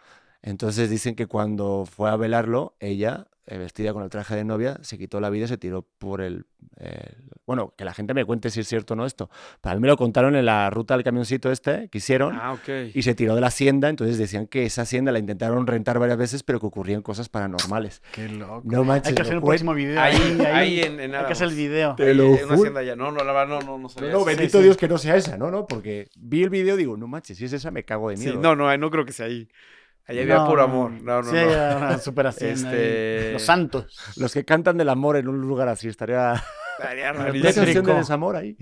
[0.43, 3.27] Entonces dicen que cuando fue a velarlo, ella
[3.59, 6.47] vestida con el traje de novia, se quitó la vida y se tiró por el,
[6.79, 9.29] el- Bueno, que la gente me cuente si es cierto o no esto.
[9.61, 12.37] Para mí me lo contaron en la ruta del camioncito este que hicieron.
[12.41, 12.95] Ah, ok.
[12.95, 16.17] Y se tiró de la hacienda, entonces decían que esa hacienda la intentaron rentar varias
[16.19, 18.03] veces, pero que ocurrían cosas paranormales.
[18.13, 18.63] Qué loco.
[18.65, 20.01] No manches, Hay que hacer un próximo video.
[20.01, 21.95] Ahí, Ahí, ahí, ahí en, en Hay que hacer el video.
[21.97, 22.95] Te Ahí, lo en una hacienda allá.
[22.95, 24.65] No, no, la verdad no, no, no sabía No, bendito sí.
[24.65, 25.51] Dios que no sea esa, ¿no?
[25.51, 28.17] no Porque vi el video y digo, no manches, si es esa me cago de
[28.17, 28.41] Sí, miedo.
[28.41, 29.49] no, no, no creo que sea ahí.
[30.11, 30.91] Allá había No, puro amor.
[30.91, 31.99] No, no, sí, no.
[31.99, 32.35] super ahí.
[32.41, 33.99] Este- Los santos.
[34.17, 36.43] Los que cantan del amor en un lugar así, estaría...
[36.79, 37.13] Estaría
[37.55, 38.57] canción de desamor ahí.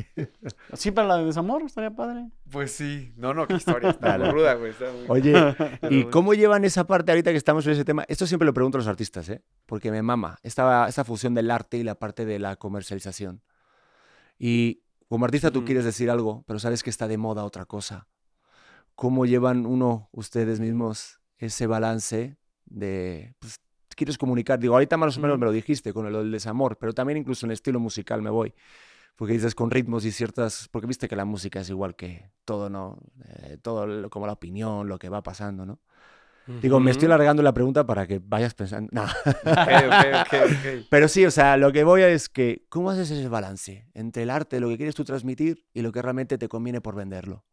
[0.75, 2.27] Sí, para la de desamor, estaría padre.
[2.51, 3.13] Pues sí.
[3.17, 3.91] No, no, qué historia.
[3.91, 4.73] Está muy ruda, güey.
[4.73, 5.57] está muy- Oye,
[5.91, 8.05] ¿y cómo llevan esa parte ahorita que estamos en ese tema?
[8.09, 9.43] Esto siempre lo pregunto a los artistas, ¿eh?
[9.67, 13.41] Porque me mama esta, esta fusión del arte y la parte de la comercialización.
[14.39, 15.67] Y como artista tú Ujú.
[15.67, 18.07] quieres decir algo, pero sabes que está de moda otra cosa.
[18.95, 23.35] ¿Cómo llevan uno, ustedes mismos, ese balance de...
[23.39, 23.61] Pues,
[23.97, 24.61] quieres comunicar?
[24.61, 27.47] Digo, ahorita más o menos me lo dijiste con lo del desamor, pero también incluso
[27.47, 28.55] en estilo musical me voy.
[29.17, 30.69] Porque dices con ritmos y ciertas...
[30.71, 32.99] Porque viste que la música es igual que todo, ¿no?
[33.41, 35.81] Eh, todo lo- como la opinión, lo que va pasando, ¿no?
[36.63, 38.89] Digo, me estoy alargando la pregunta para que vayas pensando.
[38.93, 39.03] No.
[39.05, 40.87] Ok, ok, ok, ok.
[40.91, 44.23] Pero sí, o sea, lo que voy a es que, ¿cómo haces ese balance entre
[44.23, 47.45] el arte, lo que quieres tú transmitir y lo que realmente te conviene por venderlo?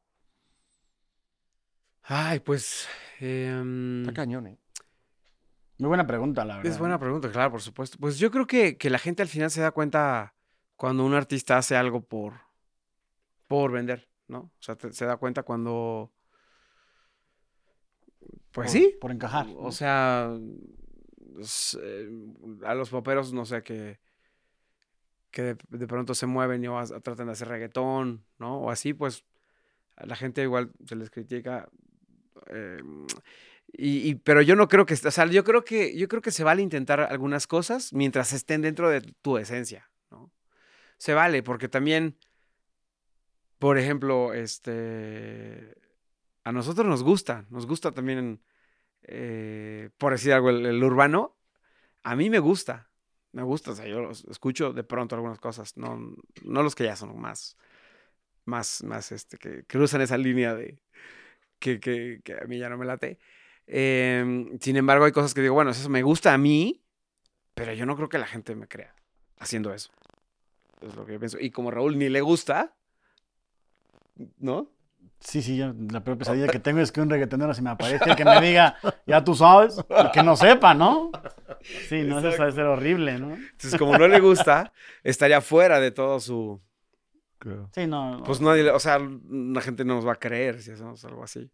[2.04, 2.88] Ay, pues.
[3.20, 4.58] Em, Está cañón, ¿eh?
[5.78, 6.72] Muy buena pregunta, la verdad.
[6.72, 7.98] Es buena pregunta, claro, por supuesto.
[8.00, 10.34] Pues yo creo que, que la gente al final se da cuenta
[10.78, 12.34] cuando un artista hace algo por,
[13.48, 14.40] por vender, ¿no?
[14.40, 16.14] O sea, te- se da cuenta cuando...
[18.52, 18.96] Pues Por- sí.
[19.02, 19.48] Por encajar.
[19.58, 20.34] O sea,
[21.82, 22.10] eh,
[22.64, 24.00] a los poperos, no sé, que,
[25.32, 28.60] que de, de pronto se mueven y o tratan de hacer reggaetón, ¿no?
[28.60, 29.26] O así, pues
[29.98, 31.68] a la gente igual se les critica.
[32.48, 32.82] Eh,
[33.78, 36.44] y, pero yo no creo que, o sea, yo creo que, yo creo que se
[36.44, 40.32] vale intentar algunas cosas mientras estén dentro de tu esencia, ¿no?
[40.98, 42.18] Se vale, porque también,
[43.60, 45.76] por ejemplo, este,
[46.44, 48.42] a nosotros nos gusta, nos gusta también,
[49.04, 51.36] eh, por decir algo, el, urbano,
[52.04, 52.90] a mí me gusta,
[53.34, 56.96] me gusta, o sea, yo escucho de pronto algunas cosas, no, no los que ya
[56.96, 57.58] son más,
[58.46, 60.80] más, más, este, que cruzan esa línea de,
[61.66, 63.18] que, que, que a mí ya no me late.
[63.66, 66.84] Em, sin embargo, hay cosas que digo, bueno, eso me gusta a mí,
[67.56, 68.94] pero yo no creo que la gente me crea
[69.40, 69.90] haciendo eso.
[70.82, 71.40] Es lo que yo pienso.
[71.40, 72.76] Y como Raúl ni le gusta,
[74.38, 74.70] ¿no?
[75.20, 78.12] Sí, sí, yo la peor pesadilla que tengo es que un reggaetonero se me aparezca
[78.12, 78.76] y que me diga,
[79.08, 81.10] ya tú sabes, y que no sepa, ¿no?
[81.90, 83.34] Sí, no, eso debe ser horrible, ¿no?
[83.34, 84.72] Entonces, como no le gusta,
[85.04, 86.62] estaría fuera de todo su...
[87.74, 88.24] Sí, no.
[88.26, 91.24] Pues nadie, le- o sea, la gente no nos va a creer si hacemos algo
[91.24, 91.52] así.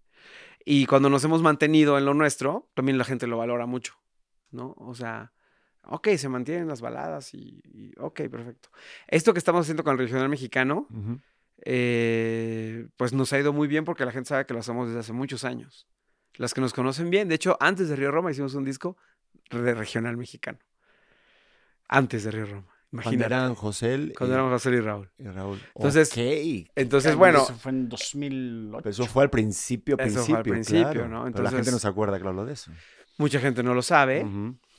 [0.63, 3.95] Y cuando nos hemos mantenido en lo nuestro, también la gente lo valora mucho,
[4.51, 4.73] ¿no?
[4.77, 5.33] O sea,
[5.83, 8.69] ok, se mantienen las baladas y, y ok, perfecto.
[9.07, 10.87] Esto que estamos haciendo con el regional mexicano,
[11.63, 14.99] eh, pues nos ha ido muy bien porque la gente sabe que lo hacemos desde
[14.99, 15.87] hace muchos años.
[16.35, 18.97] Las que nos conocen bien, de hecho, antes de Río Roma hicimos un disco
[19.49, 20.59] de regional mexicano.
[21.87, 22.67] Antes de Río Roma.
[22.91, 23.33] Cuando Imagínate.
[23.33, 25.09] eran José Cuando y, éramos José y Raúl.
[25.17, 25.59] y Raúl.
[25.75, 26.69] Entonces, Ok.
[26.75, 28.77] Entonces, bueno, Eso fue en 2008.
[28.83, 31.07] Pero eso fue al principio, Eso principio, fue al principio, claro.
[31.07, 31.23] ¿no?
[31.31, 32.71] Pero la gente no se acuerda, claro, de eso.
[33.17, 34.25] mucha gente no lo sabe.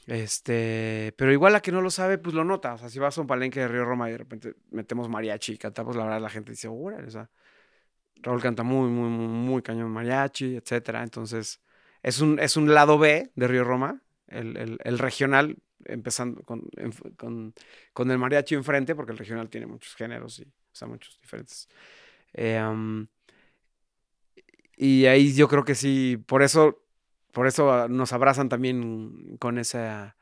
[0.07, 2.75] Este, pero igual la que no lo sabe, pues lo nota.
[2.75, 5.53] O sea, si vas a un palenque de Río Roma y de repente metemos mariachi
[5.55, 7.31] y cantamos, la verdad la gente dice, órale, o sea,
[8.16, 11.03] Raúl canta muy, muy, muy, muy cañón mariachi, etcétera.
[11.03, 11.61] Entonces,
[12.03, 16.62] es un, es un lado B de Río Roma, el, el- el regional, empezando con,
[17.16, 17.55] con,
[17.92, 21.68] con el mariachi enfrente, porque el regional tiene muchos géneros y, o sea, muchos diferentes.
[22.35, 23.09] Eh, am,
[24.77, 26.83] y ahí yo creo que sí, por eso,
[27.33, 30.16] por eso ah, nos abrazan también con esa,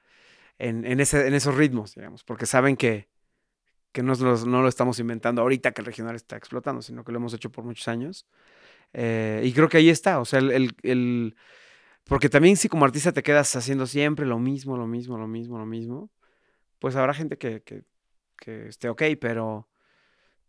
[0.59, 3.09] en, en ese, en esos ritmos, digamos, porque saben que,
[3.93, 7.19] que no, no lo estamos inventando ahorita que el regional está explotando, sino que lo
[7.19, 8.27] hemos hecho por muchos años.
[8.95, 11.37] Eh, y creo que ahí está, o sea, el, el- el-
[12.11, 15.59] porque también si como artista te quedas haciendo siempre lo mismo, lo mismo, lo mismo,
[15.59, 16.11] lo mismo,
[16.81, 17.85] pues habrá gente que, que,
[18.37, 19.69] que esté ok, pero,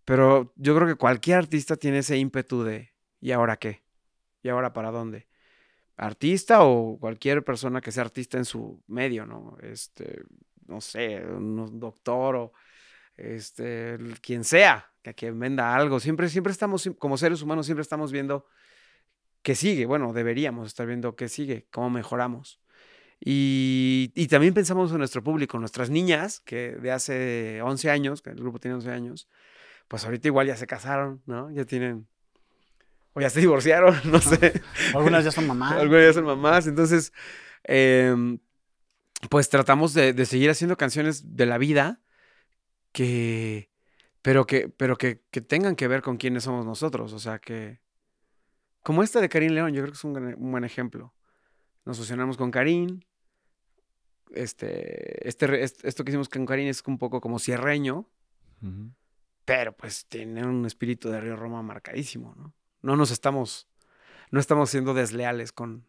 [0.04, 3.84] pero yo creo que cualquier artista tiene ese ímpetu de, ¿y ahora qué?
[4.42, 5.28] ¿Y ahora para dónde?
[5.98, 9.56] Artista o cualquier persona que sea artista en su medio, ¿no?
[9.62, 10.24] Este,
[10.66, 12.54] no sé, un doctor o
[13.16, 16.00] este, quien sea, que, que venda algo.
[16.00, 18.48] Siempre, siempre estamos, como seres humanos, siempre estamos viendo
[19.44, 19.86] qué sigue.
[19.86, 22.60] Bueno, deberíamos estar viendo qué sigue, cómo mejoramos.
[23.20, 28.32] Y, y también pensamos en nuestro público, nuestras niñas, que de hace 11 años, que
[28.32, 29.30] el grupo tiene 11 años,
[29.88, 31.52] pues ahorita igual ya se casaron, ¿no?
[31.52, 32.08] Ya tienen,
[33.14, 34.62] o ya se divorciaron, no sé.
[34.96, 35.74] Algunas ya son mamás.
[35.74, 37.14] Algunas ya son mamás, entonces,
[37.64, 38.40] em,
[39.30, 42.02] pues tratamos de, de seguir haciendo canciones de la vida
[42.92, 43.70] que,
[44.22, 47.14] pero que, pero que, que tengan que ver con quiénes somos nosotros.
[47.14, 47.81] O sea, que,
[48.84, 51.14] como esta de Karim León, yo creo que es un, buen ejemplo.
[51.86, 53.02] Nos fusionamos con Karim.
[54.34, 58.08] Este, este, esto que hicimos con Karim es un poco como cierreño,
[59.46, 62.54] pero pues tiene un espíritu de Río Roma marcadísimo, ¿no?
[62.82, 63.68] No nos estamos,
[64.32, 65.86] no estamos siendo desleales con,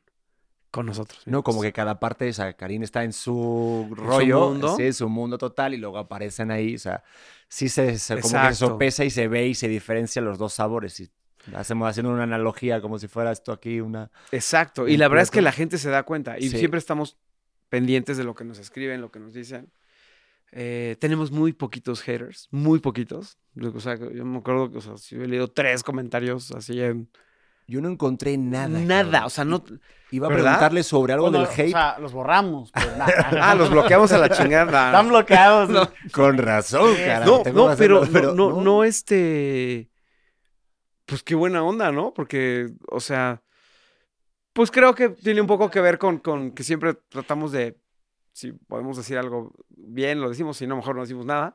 [0.73, 1.23] con nosotros.
[1.27, 4.77] No, como que cada parte, o sea, Karim está en su rollo, mundo.
[4.77, 7.05] sí, su mundo total, y luego aparecen ahí, o sea,
[7.49, 8.67] sí se, se- como que se Exacto.
[8.73, 10.99] sopesa y se ve y se diferencian los dos sabores.
[10.99, 11.09] Y
[11.55, 14.11] hacemos haciendo una analogía como si fuera esto aquí una...
[14.31, 14.87] Exacto.
[14.89, 16.59] Y la verdad es que la gente se da cuenta y Sí.
[16.59, 17.17] siempre estamos
[17.69, 19.73] pendientes de lo que nos escriben, lo que nos dicen.
[20.55, 23.39] Eh, tenemos muy poquitos haters, muy poquitos.
[23.75, 27.09] O sea, yo me acuerdo que o sea, si he leído tres comentarios así en...
[27.69, 28.69] Yo no encontré nada.
[28.69, 29.23] Nada, cabrón.
[29.27, 29.65] o sea, no...
[30.11, 30.45] Iba a ¿verdad?
[30.45, 31.69] preguntarle sobre algo Bueno, del hate.
[31.69, 32.71] O sea, los borramos.
[32.73, 33.13] pero nada.
[33.41, 34.87] Ah, los bloqueamos a la chingada.
[34.89, 35.71] Están bloqueados.
[35.71, 35.89] No.
[36.13, 37.03] Con razón, Sí.
[37.03, 37.25] cara.
[37.25, 39.89] No, no, pero, hacerlo, no, no, no, este.
[41.13, 42.15] Pues qué buena onda, ¿no?
[42.15, 43.43] Porque, o sea,
[44.55, 47.77] pues creo que tiene un poco que ver con, con que siempre tratamos de,
[48.33, 51.55] si podemos decir algo bien, lo decimos, si no, mejor no decimos nada.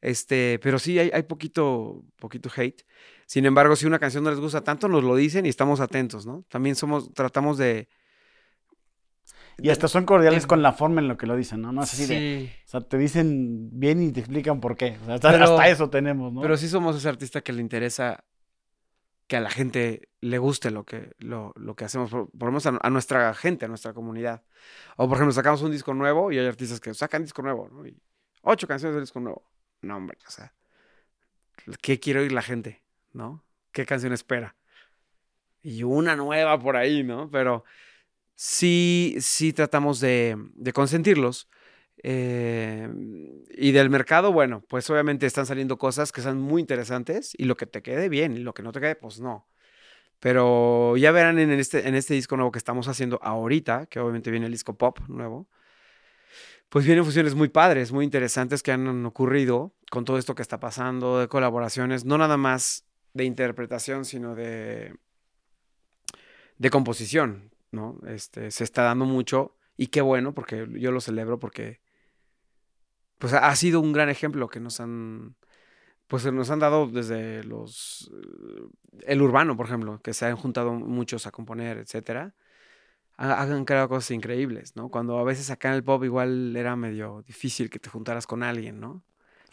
[0.00, 2.82] Este, pero sí hay, hay poquito, poquito hate.
[3.26, 6.24] Sin embargo, si una canción no les gusta tanto, nos lo dicen y estamos atentos,
[6.24, 6.44] ¿no?
[6.48, 7.88] También somos, tratamos de.
[9.58, 11.72] Y hasta son cordiales con la forma en lo que lo dicen, ¿no?
[11.72, 12.52] No es así de.
[12.66, 14.96] O sea, te dicen bien y te explican por qué.
[15.02, 16.40] O sea, hasta, Pero- hasta eso tenemos, ¿no?
[16.40, 18.22] Pero sí somos ese artista que le interesa
[19.32, 22.66] que a la gente le guste lo que, lo, lo que hacemos, por, lo menos
[22.66, 24.42] a, nuestra gente, a nuestra comunidad.
[24.98, 27.82] O por ejemplo, sacamos un disco nuevo y hay artistas que sacan disco nuevo, ¿no?
[28.42, 29.42] Ocho canciones del disco nuevo.
[29.80, 30.52] No, hombre, o sea,
[31.80, 32.82] ¿qué quiere oír la gente,
[33.14, 33.42] no?
[33.70, 34.54] ¿Qué canción espera?
[35.62, 37.30] Y una nueva por ahí, ¿no?
[37.30, 37.64] Pero
[38.34, 41.48] sí, sí tratamos de, de consentirlos.
[42.04, 42.88] Eh,
[43.50, 47.56] y del mercado, bueno, pues obviamente están saliendo cosas que son muy interesantes y lo
[47.56, 49.46] que te quede bien y lo que no te quede, pues no.
[50.18, 54.30] Pero ya verán en este, en este disco nuevo que estamos haciendo ahorita, que obviamente
[54.30, 55.48] viene el disco pop nuevo,
[56.68, 60.58] pues vienen fusiones muy padres, muy interesantes que han ocurrido con todo esto que está
[60.58, 64.94] pasando, de colaboraciones, no nada más de interpretación, sino de,
[66.56, 68.00] de composición, ¿no?
[68.06, 71.81] Este, se está dando mucho y qué bueno, porque yo lo celebro porque
[73.22, 75.36] pues ha sido un gran ejemplo que nos han
[76.08, 78.66] pues nos han dado desde los eh,
[79.06, 82.34] el urbano, por ejemplo, que se han juntado muchos a componer, etcétera.
[83.16, 84.88] ha- Han creado cosas increíbles, ¿no?
[84.88, 88.42] Cuando a veces acá en el pop igual era medio difícil que te juntaras con
[88.42, 89.04] alguien, ¿no?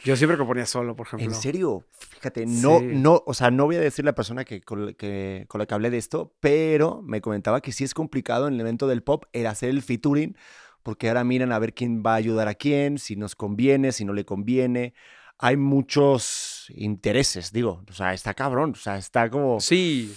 [0.04, 1.28] Yo siempre componía solo, por ejemplo.
[1.28, 1.86] ¿En serio?
[1.92, 2.88] Fíjate, no, Sí.
[2.94, 5.74] no, o sea, no voy a decir la persona que con, que con la que
[5.76, 9.26] hablé de esto, pero me comentaba que sí es complicado en el evento del pop
[9.34, 10.36] el hacer el featuring,
[10.84, 14.06] porque ahora miran a ver quién va a ayudar a quién, si nos conviene, si
[14.06, 14.94] no le conviene.
[15.38, 19.60] Hay muchos intereses, digo, o sea, está cabrón, o sea, está como...
[19.62, 20.14] Sí,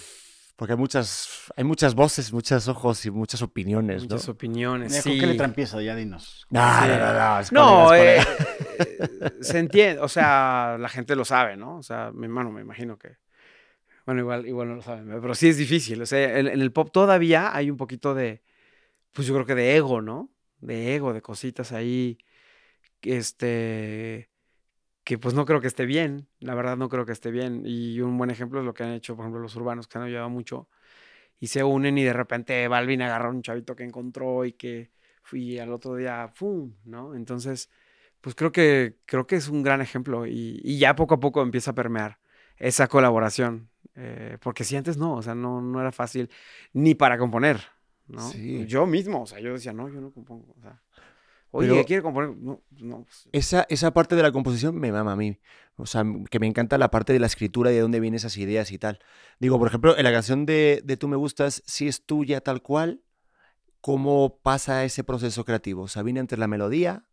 [0.55, 4.33] Porque hay muchas, hay muchas voces, muchos ojos y muchas opiniones, muchas ¿no?
[4.33, 4.93] opiniones.
[4.93, 5.09] Sí.
[5.09, 5.81] ¿Con qué letra empieza?
[5.81, 6.45] Ya dinos.
[6.49, 6.87] No, Sí.
[6.89, 11.55] no, no, no, es No, colegas, eh, se entiende, o sea, la gente lo sabe,
[11.57, 11.77] ¿no?
[11.77, 13.17] O sea, mi hermano me imagino que,
[14.05, 16.71] bueno, igual, igual no lo saben, pero sí es difícil, o sea, en, en el
[16.71, 18.43] pop todavía hay un poquito de,
[19.13, 20.29] pues yo creo que de ego, ¿no?
[20.63, 22.17] De ego, de cositas ahí,
[23.01, 24.29] este,
[25.03, 27.99] que pues no creo que esté bien, la verdad no creo que esté bien, y
[28.01, 30.29] un buen ejemplo es lo que han hecho, por ejemplo, los urbanos, que han ayudado
[30.29, 30.69] mucho,
[31.39, 34.91] y se unen y de repente Balvin agarró a un chavito que encontró y que
[35.23, 36.73] fui al otro día, ¡pum!
[36.85, 37.15] ¿no?
[37.15, 37.69] Entonces,
[38.21, 41.41] pues creo que, creo que es un gran ejemplo y, y ya poco a poco
[41.41, 42.19] empieza a permear
[42.57, 43.69] esa colaboración.
[43.95, 46.29] eh, porque si antes no, o sea, no, no era fácil
[46.73, 47.61] ni para componer,
[48.07, 48.29] ¿no?
[48.29, 48.65] Sí.
[48.67, 50.81] Yo mismo, o sea, yo decía, no, yo no compongo, o sea,
[51.51, 52.35] oye, Pero- ¿quiere componer?
[52.37, 53.03] No, no.
[53.03, 55.39] pues, Esa, esa parte de la composición me mama a mí.
[55.75, 58.37] O sea, que me encanta la parte de la escritura y de dónde vienen esas
[58.37, 58.99] ideas y tal.
[59.39, 62.61] Digo, por ejemplo, en la canción de, de Tú me gustas, si es tuya tal
[62.61, 63.01] cual,
[63.81, 65.83] ¿cómo pasa ese proceso creativo?
[65.83, 67.05] O sea, viene entre la melodía,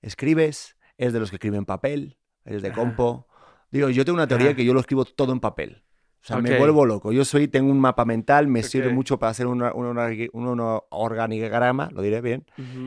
[0.00, 3.28] escribes, es de los que escriben en papel, eres de compo.
[3.70, 5.84] Digo, yo tengo una teoría que yo lo escribo todo en papel.
[6.22, 7.12] O sea, me vuelvo loco.
[7.12, 10.60] Yo soy, tengo un mapa mental, me sirve mucho para hacer una- una- una- un
[10.60, 12.44] un organigrama, lo diré bien,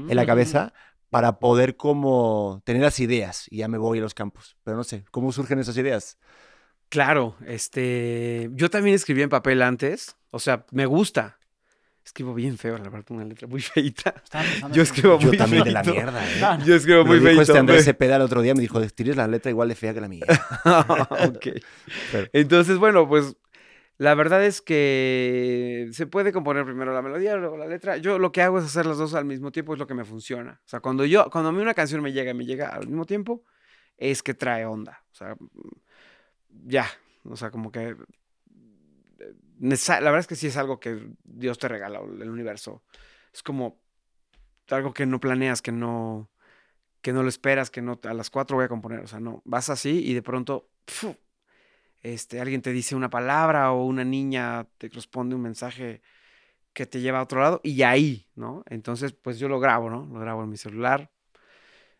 [0.09, 0.73] en la cabeza
[1.09, 4.57] para poder como tener las ideas y ya me voy a los campos.
[4.63, 6.17] Pero no sé, ¿cómo surgen esas ideas?
[6.89, 11.37] Claro, este, yo también escribí en papel antes, o sea, me gusta.
[12.05, 14.13] Escribo bien feo, la verdad, una letra muy feita.
[14.71, 15.99] Yo escribo Yo muy también de la feito.
[15.99, 16.37] mierda, ¿eh?
[16.39, 16.65] No, no.
[16.65, 17.41] Yo escribo Me muy dijo feito.
[17.41, 20.01] este Andrés Cepeda el otro día, me dijo, tienes la letra igual de fea que
[20.01, 20.23] la mía.
[20.65, 21.47] ok.
[22.11, 23.35] Pero- Entonces, bueno, pues
[23.97, 27.95] La verdad es que se puede componer primero la melodía, luego la letra.
[27.97, 30.03] Yo lo que hago es hacer las dos al mismo tiempo, es lo que me
[30.03, 30.59] funciona.
[30.65, 32.87] O sea, cuando yo, cuando a mí una canción me llega y me llega al
[32.87, 33.45] mismo tiempo,
[33.97, 35.01] es que trae onda.
[35.11, 35.35] O sea,
[36.65, 36.85] ya.
[37.23, 37.95] O sea, como que.
[39.59, 42.83] La verdad es que sí es algo que Dios te regala, el universo.
[43.33, 43.79] Es como
[44.69, 46.29] algo que no planeas, que no,
[47.01, 48.99] que no lo esperas, que no a las cuatro voy a componer.
[48.99, 49.41] O sea, no.
[49.45, 50.69] Vas así y de pronto.
[52.01, 56.01] este, alguien te dice una palabra o una niña te responde un mensaje
[56.73, 58.63] que te lleva a otro lado y ahí, ¿no?
[58.69, 60.05] Entonces, pues yo lo grabo, ¿no?
[60.11, 61.11] Lo grabo en mi celular.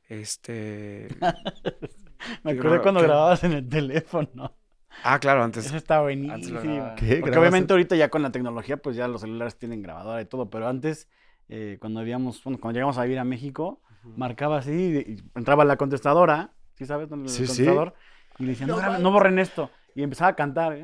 [0.08, 1.08] Este.
[2.44, 4.58] Me acuerdo cuando grababas en el teléfono.
[5.04, 5.66] Ah, claro, antes.
[5.66, 6.60] Eso está buenísimo.
[6.60, 10.22] Porque ¿Grabas obviamente en- ahorita ya con la tecnología, pues ya los celulares tienen grabadora
[10.22, 11.08] y todo, pero antes,
[11.50, 13.82] eh, cuando habíamos, bueno, cuando llegamos a vivir a México,
[14.16, 17.10] marcaba así, y entraba la contestadora, ¿sí sabes?
[17.10, 17.48] dónde El Sí, sí.
[17.48, 17.94] contestador,
[18.40, 19.70] y le decía, no, No no borren esto.
[19.96, 20.78] Y empezaba a cantar,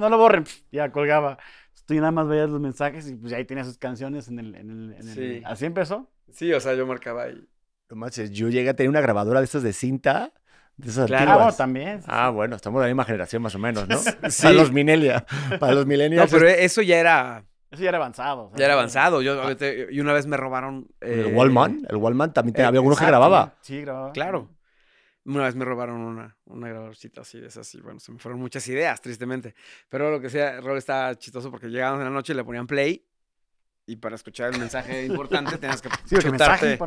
[0.00, 1.38] no lo borren, ya colgaba.
[1.86, 4.54] Tú nada más veías los mensajes y pues ahí tenía sus canciones en el...
[4.54, 5.42] En el, en el- Sí.
[5.44, 6.10] Así empezó.
[6.32, 7.46] Sí, o sea, yo marcaba ahí.
[7.90, 10.32] No manches, yo llegué a tener una grabadora de estas de cinta,
[10.82, 11.40] esas Claro.
[11.40, 12.00] Ah, también.
[12.02, 12.34] sí, Ah, sí.
[12.34, 13.96] bueno, estamos de la misma generación más o menos, ¿no?
[14.30, 14.42] Sí.
[14.42, 15.24] Para los millennials.
[15.60, 16.30] Para los No, millennials.
[16.32, 18.50] pero eso ya era, Eso ya era avanzado.
[18.56, 19.22] ya era avanzado.
[19.22, 20.88] Yo, ahorita- y una vez me robaron.
[21.00, 23.54] el eh, Wallman, el Wallman también te- eh, había uno que grababa.
[23.60, 24.12] Sí, grababa.
[24.12, 24.50] Claro.
[25.26, 28.38] Una vez me robaron una, una grabadorcita así de esas y bueno, se me fueron
[28.38, 29.54] muchas ideas, tristemente.
[29.88, 32.66] Pero lo que sea, Rol está chistoso porque llegábamos en la noche y le ponían
[32.66, 33.06] play
[33.86, 36.78] y para escuchar el mensaje importante tenías que Sí, chutarte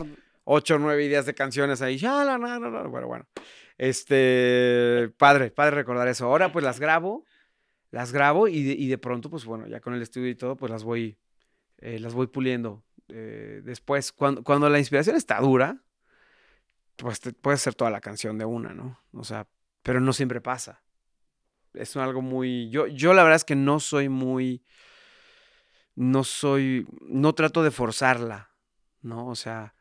[0.44, 1.98] ocho o nueve ideas de canciones ahí.
[1.98, 2.84] Ya, la, la, la, la.
[2.84, 3.26] Bueno, bueno.
[3.78, 6.26] Este, padre, padre recordar eso.
[6.26, 7.26] Ahora pues las grabo,
[7.92, 10.56] las grabo y de, y de pronto pues bueno, ya con el estudio y todo
[10.56, 11.18] pues las voy,
[11.78, 12.84] eh, las voy puliendo.
[13.10, 15.82] eh, después, cuando, cuando la inspiración está dura,
[16.98, 19.00] pues te, puede ser toda la canción de una, ¿no?
[19.14, 19.48] O sea,
[19.84, 20.84] pero no siempre pasa.
[21.74, 22.70] Es algo muy...
[22.70, 24.66] Yo, yo la verdad es que no soy muy...
[25.96, 26.88] No soy...
[27.02, 28.52] No trato de forzarla,
[29.02, 29.28] ¿no?
[29.28, 29.76] O sea,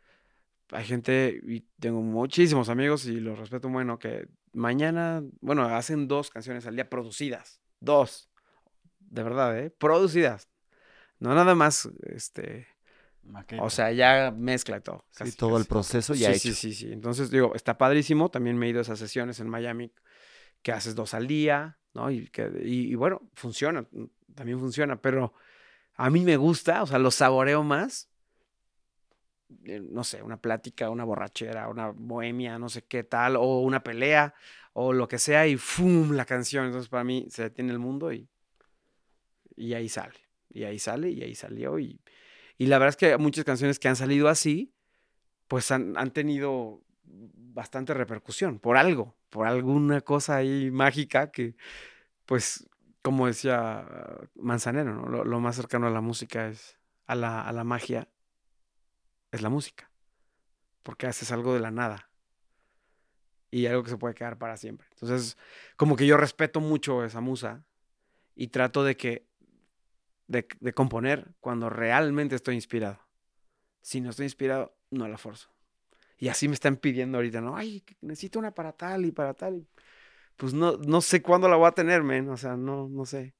[0.70, 6.30] hay gente, y tengo muchísimos amigos y los respeto bueno, que mañana, bueno, hacen dos
[6.30, 7.60] canciones al día producidas.
[7.80, 8.30] Dos.
[9.00, 9.70] De verdad, ¿eh?
[9.70, 10.48] Producidas.
[11.18, 12.68] No nada más, este...
[13.22, 13.62] Maqueta.
[13.64, 15.04] O sea, ya mezcla todo.
[15.10, 16.56] Sí, casi, todo el proceso ya sí, hecho.
[16.56, 16.92] Sí, sí, sí.
[16.92, 18.30] Entonces, digo, está padrísimo.
[18.30, 19.92] También me he ido a esas sesiones en Miami
[20.62, 22.10] que haces dos al día, ¿no?
[22.10, 25.32] Y, que, y, y bueno, funciona, mm, también funciona, pero
[25.94, 28.10] a mí me gusta, o sea, lo saboreo más.
[29.64, 33.82] Eh, No sé, una plática, una borrachera, una bohemia, no sé qué tal, o una
[33.82, 34.34] pelea,
[34.72, 36.12] o lo que sea, y ¡fum!
[36.12, 36.66] la canción.
[36.66, 38.28] Entonces, para mí se detiene el mundo y,
[39.56, 40.18] y ahí sale.
[40.50, 41.78] Y ahí sale, y ahí salió.
[41.78, 42.00] Y,
[42.58, 44.74] y la verdad es que muchas canciones que han salido así,
[45.48, 51.56] pues han, han tenido bastante repercusión por algo, por alguna cosa ahí mágica que,
[52.26, 52.68] pues,
[53.02, 53.86] como decía
[54.34, 55.08] Manzanero, ¿no?
[55.08, 58.08] lo, lo más cercano a la música es, a la, a la magia,
[59.36, 59.90] es la música,
[60.82, 62.10] porque haces algo de la nada
[63.50, 64.88] y algo que se puede quedar para siempre.
[64.92, 65.38] Entonces,
[65.76, 67.64] como que yo respeto mucho esa musa
[68.34, 69.26] y trato de que,
[70.26, 72.98] de, de componer cuando realmente estoy inspirado.
[73.80, 75.56] Si no estoy inspirado, no la forzo.
[76.18, 77.56] Y así me están pidiendo ahorita, ¿no?
[77.56, 79.66] Ay, necesito una para tal y para tal.
[80.36, 82.28] Pues no, no sé cuándo la voy a tener, men.
[82.30, 83.35] O sea, no, no sé.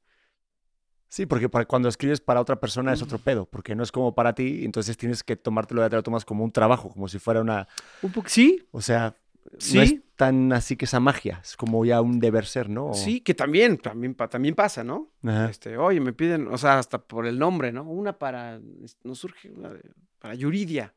[1.09, 4.15] Sí, porque para- cuando escribes para otra persona es otro pedo, porque no es como
[4.15, 7.19] para ti, entonces tienes que tomártelo ya te lo tomas como un trabajo, como si
[7.19, 7.69] fuera una,
[8.03, 9.15] Un poco, sí, o sea,
[9.59, 9.77] Sí.
[9.77, 12.93] no es tan así que esa magia, es como ya un deber ser, ¿no?
[12.93, 15.13] Sí, que también, también, pa- también pasa, ¿no?
[15.23, 15.49] Ajá.
[15.49, 17.85] Este, oye, me piden, o sea, hasta por el nombre, ¿no?
[17.85, 18.59] Una para,
[19.05, 20.93] nos surge una de- para Yuridia.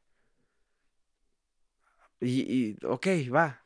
[2.20, 2.42] Y,
[2.72, 3.64] y, ok, va.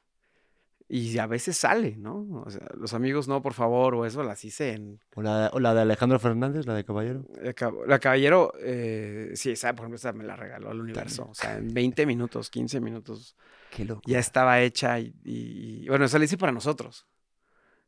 [0.96, 2.44] Y a veces sale, ¿no?
[2.46, 5.00] O sea, los amigos, no, por favor, o eso las hice en...
[5.16, 7.26] O, la, o la de Alejandro Fernández, la de Caballero.
[7.42, 11.28] La, Cab- la Caballero, eh, sí, esa, por ejemplo, esa me la regaló el universo.
[11.32, 13.36] O sea, en 20 minutos, 15 minutos,
[13.76, 14.04] Qué loco.
[14.06, 17.08] ya estaba hecha y, y- y, bueno, esa la hice para nosotros.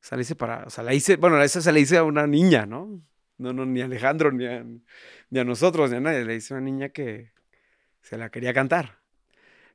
[0.01, 2.25] Esa la hice para, o sea, la hice, bueno, esa se la hice a una
[2.25, 3.03] niña, ¿no?
[3.37, 4.63] No, no, ni a Alejandro, ni a,
[5.29, 6.25] ni a nosotros, ni a nadie.
[6.25, 7.33] Le hice a una niña que
[8.01, 8.99] se la quería cantar.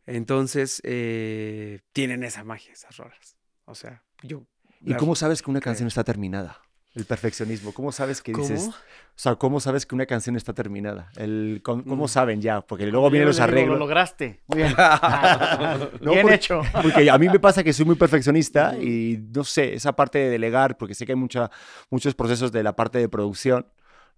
[0.07, 3.37] Entonces, eh, tienen esa magia, esas rolas.
[3.65, 4.43] O sea, yo...
[4.83, 5.71] ¿Y cómo sabes que una creo.
[5.71, 6.59] canción está terminada?
[6.95, 7.73] El perfeccionismo.
[7.73, 8.63] ¿Cómo sabes que dices?
[8.63, 8.71] ¿Cómo?
[8.73, 8.77] O
[9.23, 11.11] sea, ¿cómo sabes que una canción está terminada?
[11.17, 12.09] El, ¿Cómo, cómo Mm.
[12.09, 12.63] saben ya?
[12.63, 13.75] Porque luego vienen los arreglos.
[13.79, 14.43] Lo lograste.
[14.49, 14.75] Muy bien.
[16.01, 16.63] No, bien porque- hecho.
[16.83, 20.31] Porque a mí me pasa que soy muy perfeccionista y no sé, esa parte de
[20.31, 21.51] delegar, porque sé que hay mucha,
[21.91, 23.67] muchos procesos de la parte de producción,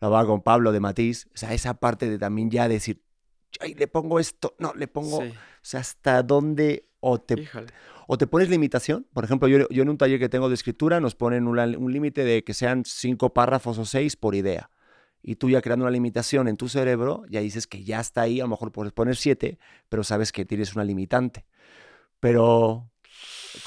[0.01, 3.03] la va con Pablo de Matiz, o sea, esa parte de también ya decir,
[3.61, 5.29] ay, le pongo esto, no, le pongo, Sí.
[5.29, 7.67] o sea, hasta dónde o te, Híjole.
[8.07, 9.07] o te pones limitación.
[9.13, 11.93] Por ejemplo, yo, yo en un taller que tengo de escritura nos ponen una- un
[11.93, 14.71] límite de que sean cinco párrafos o seis por idea.
[15.23, 18.41] Y tú ya creando una limitación en tu cerebro, ya dices que ya está ahí,
[18.41, 21.45] a lo mejor puedes poner siete, pero sabes que tienes una limitante.
[22.21, 22.89] Pero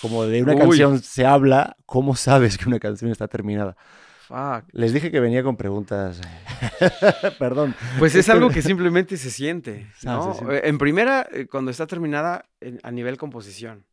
[0.02, 0.60] como de una Uy.
[0.60, 3.78] canción se habla, ¿cómo sabes que una canción está terminada?
[4.28, 4.66] Fuck.
[4.72, 6.20] Les dije que venía con preguntas.
[7.40, 7.76] Perdón.
[8.00, 10.34] Pues es algo que simplemente se siente, Ah, ¿no?
[10.34, 10.58] se siente.
[10.58, 13.86] Eh, En primera, eh, cuando está terminada en- a nivel composición.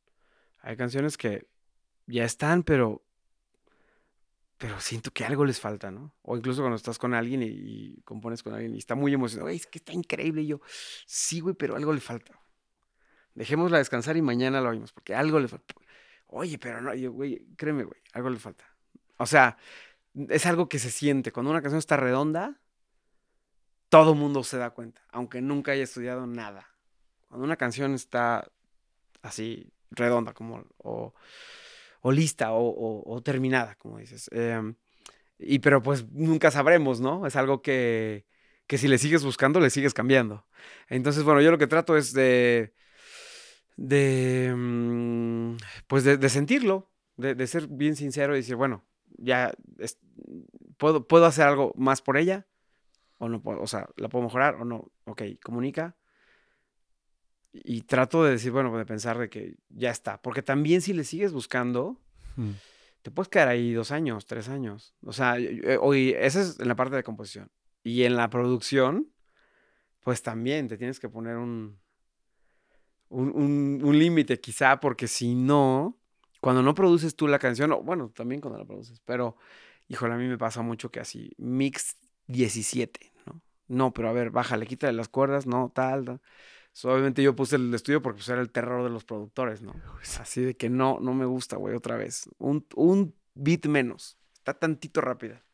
[0.63, 1.47] Hay canciones que
[2.07, 3.03] ya están, pero
[4.59, 6.15] pero siento que algo les falta, ¿no?
[6.23, 9.47] O incluso cuando estás con alguien y, y compones con alguien y está muy emocionado,
[9.47, 10.61] "Güey, es que está increíble y yo,
[11.05, 12.39] sí, güey, pero algo le falta.
[13.35, 15.75] Dejémosla descansar y mañana lo oímos, porque algo le falta.
[16.29, 18.65] Oye, pero no, yo, güey, créeme, güey, algo le falta.
[19.17, 19.57] O sea,
[20.29, 21.33] es algo que se siente.
[21.33, 22.61] Cuando una canción está redonda,
[23.89, 26.69] todo mundo se da cuenta, aunque nunca haya estudiado nada.
[27.29, 28.51] Cuando una canción está
[29.23, 31.15] así, redonda, como, o,
[32.03, 34.29] o lista, o, o- terminada, como dices.
[34.33, 34.77] em,
[35.39, 37.27] y pero pues nunca sabremos, ¿no?
[37.27, 38.27] Es algo que,
[38.67, 40.47] que si le sigues buscando, le sigues cambiando.
[40.89, 42.75] Entonces, bueno, yo lo que trato es de,
[43.77, 45.57] de mm,
[45.87, 48.85] pues de, de sentirlo, de, de ser bien sincero y decir, bueno,
[49.19, 49.99] ya es-
[50.79, 52.47] puedo, puedo hacer algo más por ella,
[53.19, 54.91] o no puedo, o sea, la puedo mejorar o no.
[55.05, 55.97] Ok, comunica.
[57.53, 60.21] Y trato de decir, bueno, de pensar de que ya está.
[60.23, 62.01] Porque también si le sigues buscando,
[62.37, 62.53] Mm.
[63.03, 64.95] te puedes quedar ahí dos años, tres años.
[65.05, 67.51] O sea, yo- oye, esa es en la parte de composición.
[67.85, 69.13] Y en la producción,
[70.01, 71.79] pues también te tienes que poner un,
[73.11, 75.99] un, un- un límite quizá, porque si no,
[76.43, 79.37] cuando no produces tú la canción, o bueno, también cuando la produces, pero,
[79.87, 83.41] híjole, a mí me pasa mucho que así, mix 17, ¿no?
[83.69, 86.21] No, pero a ver, bájale, quítale las cuerdas, no, tal, tal.
[86.73, 89.73] So, obviamente yo puse el estudio porque pues, era el terror de los productores, ¿no?
[90.19, 92.29] Así de que no, no me gusta, güey, otra vez.
[92.39, 94.19] Un, un beat menos.
[94.35, 95.45] Está tantito rápida.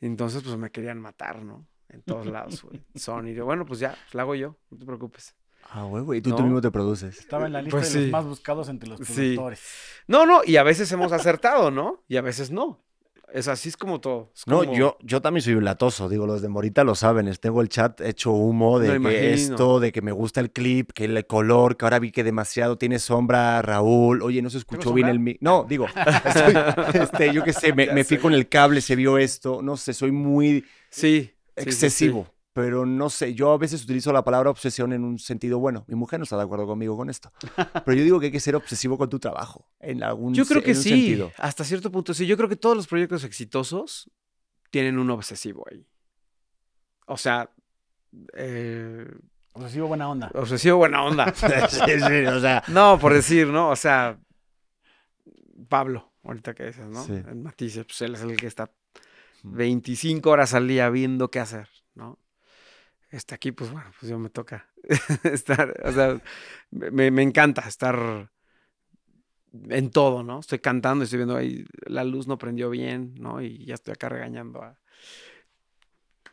[0.00, 1.66] Entonces, pues me querían matar, ¿no?
[1.88, 2.84] En todos lados, güey.
[2.94, 3.34] Sony.
[3.42, 5.34] bueno, pues ya, pues, la hago yo, no te preocupes.
[5.70, 6.44] Ah, huevo, y tú, tú ¿No?
[6.44, 7.18] mismo te produces.
[7.18, 8.04] Estaba en la lista Pues de sí.
[8.06, 9.12] los más buscados entre los Sí.
[9.14, 9.60] productores.
[10.06, 12.02] No, no, y a veces hemos acertado, ¿no?
[12.08, 12.80] Y a veces no.
[13.30, 14.32] Es así, es como todo.
[14.34, 17.60] Es No, yo, yo también soy un latoso, digo, los de Morita lo saben, tengo
[17.60, 21.26] el chat hecho humo de que esto, de que me gusta el clip, que el
[21.26, 25.10] color, que ahora vi que demasiado tiene sombra, Raúl, oye, no se escuchó bien sombra?
[25.10, 25.36] el mic.
[25.42, 25.84] No, digo,
[26.24, 26.54] estoy-
[27.02, 28.22] este, yo qué sé, me, me fui sé.
[28.22, 31.30] con el cable, se vio esto, no sé, soy muy Sí.
[31.54, 32.12] sí, sí, sí.
[32.58, 35.94] Pero no sé, yo a veces utilizo la palabra obsesión en un sentido bueno, mi
[35.94, 37.30] mujer no está de acuerdo conmigo con esto,
[37.84, 40.60] pero yo digo que hay que ser obsesivo con tu trabajo, en algún Yo creo
[40.60, 41.30] que sí, sentido.
[41.38, 42.26] hasta cierto punto sí.
[42.26, 44.10] Yo creo que todos los proyectos exitosos
[44.72, 45.86] tienen un obsesivo ahí.
[47.06, 47.48] O sea,
[48.34, 49.06] eh,
[49.52, 50.28] Obsesivo buena onda.
[50.34, 51.32] obsesivo buena onda.
[51.34, 51.46] sí,
[51.86, 53.70] sí, o sea, No, por decir, ¿no?
[53.70, 54.18] O sea,
[55.68, 57.04] Pablo, ahorita que dices, ¿no?
[57.04, 57.12] Sí.
[57.12, 58.68] El Matisse, pues él es el que está
[59.44, 59.56] Mm.
[59.56, 62.18] 25 horas al día viendo qué hacer, ¿no?
[63.10, 64.68] Está aquí, pues bueno, pues yo me toca
[65.24, 66.20] estar, o sea,
[66.70, 68.30] me, me encanta estar
[69.68, 70.40] en todo, ¿no?
[70.40, 73.40] Estoy cantando, estoy viendo ahí, la luz no prendió bien, ¿no?
[73.40, 74.78] Y ya estoy acá regañando a...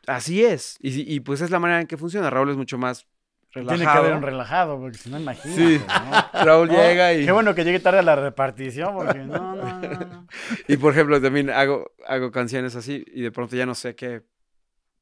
[0.07, 0.77] Así es.
[0.81, 2.29] Y, y, pues es la manera en que funciona.
[2.29, 3.07] Raúl es mucho más
[3.51, 3.77] relajado.
[3.77, 5.79] Tiene que haber un relajado, porque si no, imagínate.
[5.79, 5.83] Sí.
[5.87, 6.43] ¿no?
[6.45, 7.25] Raúl No, llega y...
[7.25, 10.27] Qué bueno que llegue tarde a la repartición, porque no, no, no, no.
[10.67, 14.23] Y por ejemplo, también hago, hago canciones así y de pronto ya no sé qué.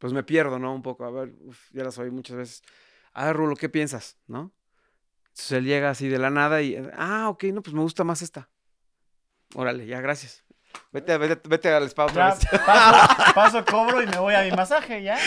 [0.04, 0.76] Pues me pierdo, ¿no?
[0.76, 1.06] Un poco.
[1.06, 2.62] A ver, uf, ya las oí muchas veces.
[3.14, 4.18] A ver, Rulo, ¿qué piensas?
[4.28, 4.52] ¿No?
[5.30, 6.76] Entonces él llega así de la nada y.
[6.98, 8.50] Ah, ok, no, pues me gusta más esta.
[9.56, 10.44] Órale, ya, gracias.
[10.92, 12.62] Vete, vete, vete al spa otra Ya, vez.
[12.66, 15.18] paso, paso, cobro y me voy a mi masaje, ya.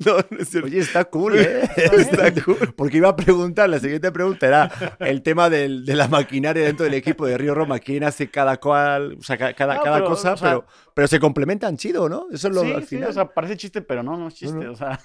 [0.06, 0.66] no, no es cierto.
[0.68, 1.62] Oye, está cool, ¿eh?
[1.76, 2.72] Está cool.
[2.76, 6.84] Porque iba a preguntar, la siguiente pregunta era el tema del- de la maquinaria dentro
[6.84, 9.96] del equipo de Río Roma, quién hace cada cual, o sea, ca- cada, No, cada
[9.98, 12.26] pero, cosa, o sea- pero, pero se complementan chido, ¿no?
[12.32, 13.10] Eso es lo sí, al sí, final.
[13.10, 14.72] o sea, parece chiste, pero no, no es chiste, no.
[14.72, 14.98] o sea.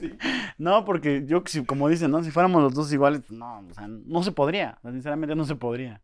[0.00, 0.14] sí.
[0.58, 2.22] No, porque yo, como dicen, ¿no?
[2.24, 6.02] Si fuéramos los dos iguales, no, o sea, no se podría, sinceramente no se podría.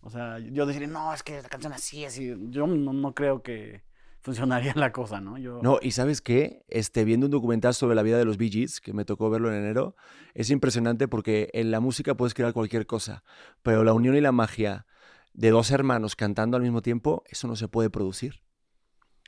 [0.00, 3.42] O sea, yo decirle, no, es que la canción así, así, yo no, no creo
[3.42, 3.82] que
[4.24, 5.38] funcionaría la cosa, ¿no?
[5.38, 6.64] Yo, No, y ¿sabes qué?
[6.68, 9.50] Este, viendo un documental sobre la vida de los Bee Gees, que me tocó verlo
[9.52, 9.94] en enero,
[10.32, 13.22] es impresionante porque en la música puedes crear cualquier cosa,
[13.62, 14.86] pero la unión y la magia
[15.34, 18.42] de dos hermanos cantando al mismo tiempo, eso no se puede producir.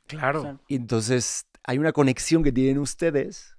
[0.06, 0.60] Claro.
[0.68, 3.56] Y entonces hay una conexión que tienen ustedes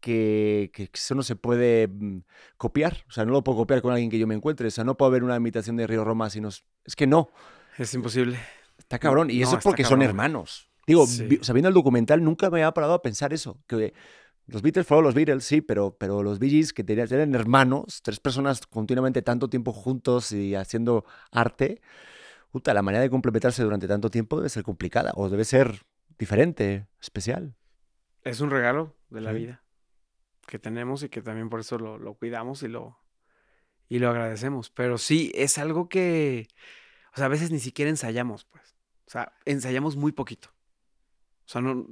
[0.00, 2.22] que, que eso no se puede mm,
[2.56, 3.04] copiar.
[3.08, 4.66] O sea, no lo puedo copiar con alguien que yo me encuentre.
[4.66, 6.48] O sea, no puedo haber una imitación de Río Roma si no...
[6.48, 6.64] es-
[6.96, 7.28] que no.
[7.76, 8.38] Es imposible.
[8.78, 9.30] Está cabrón.
[9.30, 10.69] Y No, eso es porque son hermanos.
[10.90, 11.24] Digo, Sí.
[11.26, 13.60] vi- o sea, viendo el documental nunca me había parado a pensar eso.
[13.66, 13.92] Que
[14.46, 18.00] Los Beatles fueron los Beatles, sí, pero, pero los Bee Gees, que tenían, eran hermanos,
[18.02, 21.80] tres personas continuamente tanto tiempo juntos y haciendo arte,
[22.50, 25.82] puta, la manera de complementarse durante tanto tiempo debe ser complicada o debe ser
[26.18, 27.54] diferente, especial.
[28.24, 29.36] Es un regalo de la Sí.
[29.38, 29.62] vida
[30.48, 32.98] que tenemos y que también por eso lo, lo cuidamos y lo,
[33.88, 34.68] y lo agradecemos.
[34.70, 36.48] Pero sí, es algo que,
[37.14, 38.74] o sea, a veces ni siquiera ensayamos, pues.
[39.06, 40.48] O sea, ensayamos muy poquito.
[41.50, 41.84] O sea, no,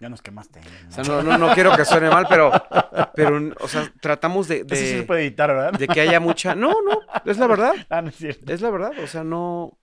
[0.00, 0.60] Ya nos quemaste.
[0.60, 0.88] ¿no?
[0.88, 2.50] o sea, no, no, no quiero que suene mal, pero,
[3.14, 5.78] pero, o sea, tratamos de, Eso sí se de, puede editar, ¿verdad?
[5.78, 6.56] de que haya mucha...
[6.56, 7.74] No, no, es la verdad.
[7.88, 8.52] Ah, no es cierto.
[8.52, 8.90] Es la verdad.
[9.00, 9.78] O sea, no...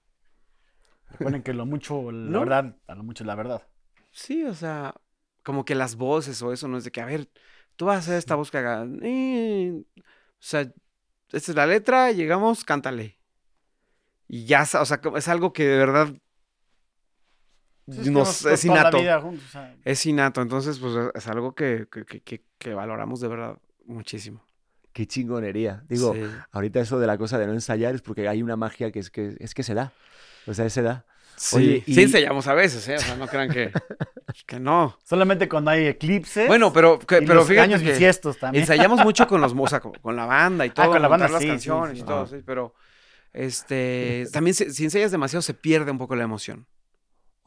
[1.12, 2.40] Recuerden que lo mucho, la No.
[2.42, 3.66] verdad, a lo mucho es la verdad.
[4.12, 4.94] Sí, o sea,
[5.44, 7.30] como que las voces o eso no es de que, a ver,
[7.78, 8.86] tú vas a hacer esta voz que haga.
[9.02, 10.02] eh, O
[10.40, 10.62] sea,
[11.32, 13.18] esta es la letra, llegamos, cántale.
[14.28, 16.10] Y ya, o sea, es algo que de verdad
[18.12, 19.00] Nos- es innato.
[19.00, 20.42] vida juntos, o sea, Es innato.
[20.42, 24.44] Entonces, pues es algo que, que, que- valoramos de verdad muchísimo.
[24.94, 25.84] Qué chingonería.
[25.88, 26.22] Digo, Sí.
[26.52, 29.10] ahorita eso de la cosa de no ensayar es porque hay una magia que es
[29.10, 29.94] que, es que se da.
[30.48, 31.06] O sea, se da.
[31.36, 32.96] Sí, Oye, sí y- ensayamos a veces, ¿eh?
[32.96, 33.72] O sea, no crean que,
[34.46, 34.98] que no.
[35.06, 36.48] solamente cuando hay eclipses.
[36.48, 38.64] Bueno, pero, que- y pero los fíjate años que bisiestos también.
[38.64, 41.08] ensayamos mucho con los, o sea, con, con la banda y todo, Ah, con la
[41.08, 42.04] banda, las sí, sí, canciones sí.
[42.04, 42.74] y todo, sí, pero
[43.32, 46.68] este, también si ensayas demasiado se pierde un poco la emoción.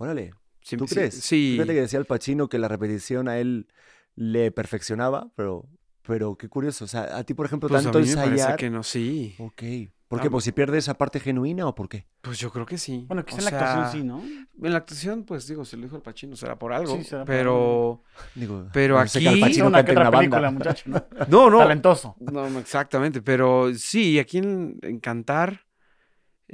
[0.02, 0.32] Órale.
[0.60, 1.14] Sí, ¿Tú sí, crees?
[1.14, 1.52] Sí.
[1.54, 3.66] Fíjate que decía el Pachino que la repetición a él
[4.14, 5.66] le perfeccionaba, pero,
[6.06, 6.84] pero qué curioso.
[6.84, 8.56] O sea, a ti, por ejemplo, Pues a tanto mí me parece ensayar.
[8.58, 9.34] que no, sí.
[9.38, 9.62] Ok.
[10.08, 10.26] ¿Por qué?
[10.26, 12.06] Ah, ¿Pues si pierde esa parte genuina o por qué?
[12.20, 13.06] Pues yo creo que sí.
[13.08, 14.22] Bueno, quizá O en la actuación sea, sí, ¿no?
[14.66, 16.94] En la actuación, pues digo, se lo dijo el Pachino, será por algo.
[16.98, 18.02] Sí, será por pero.
[18.34, 20.40] Digo, Pero no sé que al aquí- Pacino Hizo una cante que otra una película,
[20.42, 20.58] banda.
[20.58, 21.04] muchacho, ¿no?
[21.28, 21.58] No, no.
[21.58, 22.14] Talentoso.
[22.20, 23.22] No, no, exactamente.
[23.22, 25.62] Pero sí, aquí en, en Cantar.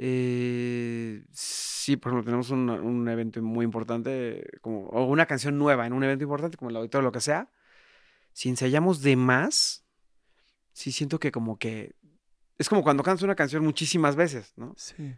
[0.01, 5.85] Eh, sí, por ejemplo, tenemos un, un evento muy importante, como, o una canción nueva
[5.85, 7.49] en un evento importante, como el auditorio o lo que sea.
[8.31, 9.83] Si ensayamos de más,
[10.71, 11.95] sí siento que como que.
[12.57, 14.73] Es como cuando cantas una canción muchísimas veces, ¿no?
[14.77, 15.15] Sí.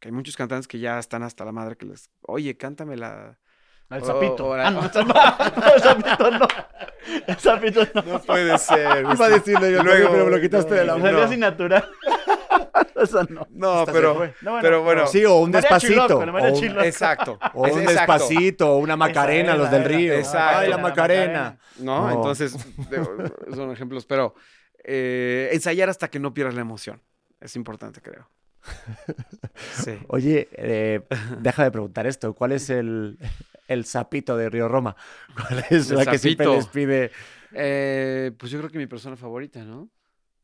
[0.00, 2.10] Que hay muchos cantantes que ya están hasta la madre que les.
[2.22, 3.38] Oye, cántame la.
[3.90, 4.44] El Oh, sapito.
[4.46, 4.88] ahora- Ah, no, no.
[5.62, 6.48] No, el sapito no.
[7.28, 8.20] El sapito no.
[8.22, 9.02] puede ser.
[9.04, 11.24] Iba a decirle yo también, pero me lo quitaste de la Me salió no.
[11.24, 11.88] así natural.
[13.02, 13.84] Esa no.
[13.86, 14.82] Pero.
[14.82, 16.08] bueno, Sí, o un despacito.
[16.08, 16.86] loco, el mariachi o un, loco.
[16.86, 17.38] Exacto.
[17.54, 17.90] o un exacto.
[17.92, 19.88] despacito, o una macarena, los del era.
[19.88, 20.14] río.
[20.14, 20.58] Exacto.
[20.58, 21.58] Ay, la La macarena.
[21.78, 22.08] ¿No?
[22.08, 22.14] No.
[22.14, 22.56] Entonces,
[23.54, 24.34] son ejemplos, pero
[24.82, 27.02] eh, ensayar hasta que no pierdas la emoción.
[27.40, 28.28] Es importante, creo.
[29.72, 29.98] Sí.
[30.08, 31.00] Oye, eh,
[31.40, 32.34] deja de preguntar esto.
[32.34, 33.18] ¿Cuál es el,
[33.68, 34.96] el sapito de Río Roma?
[35.34, 37.10] ¿Cuál es El la que siempre les pide?
[37.52, 39.88] Eh, pues yo creo que mi persona favorita, ¿no?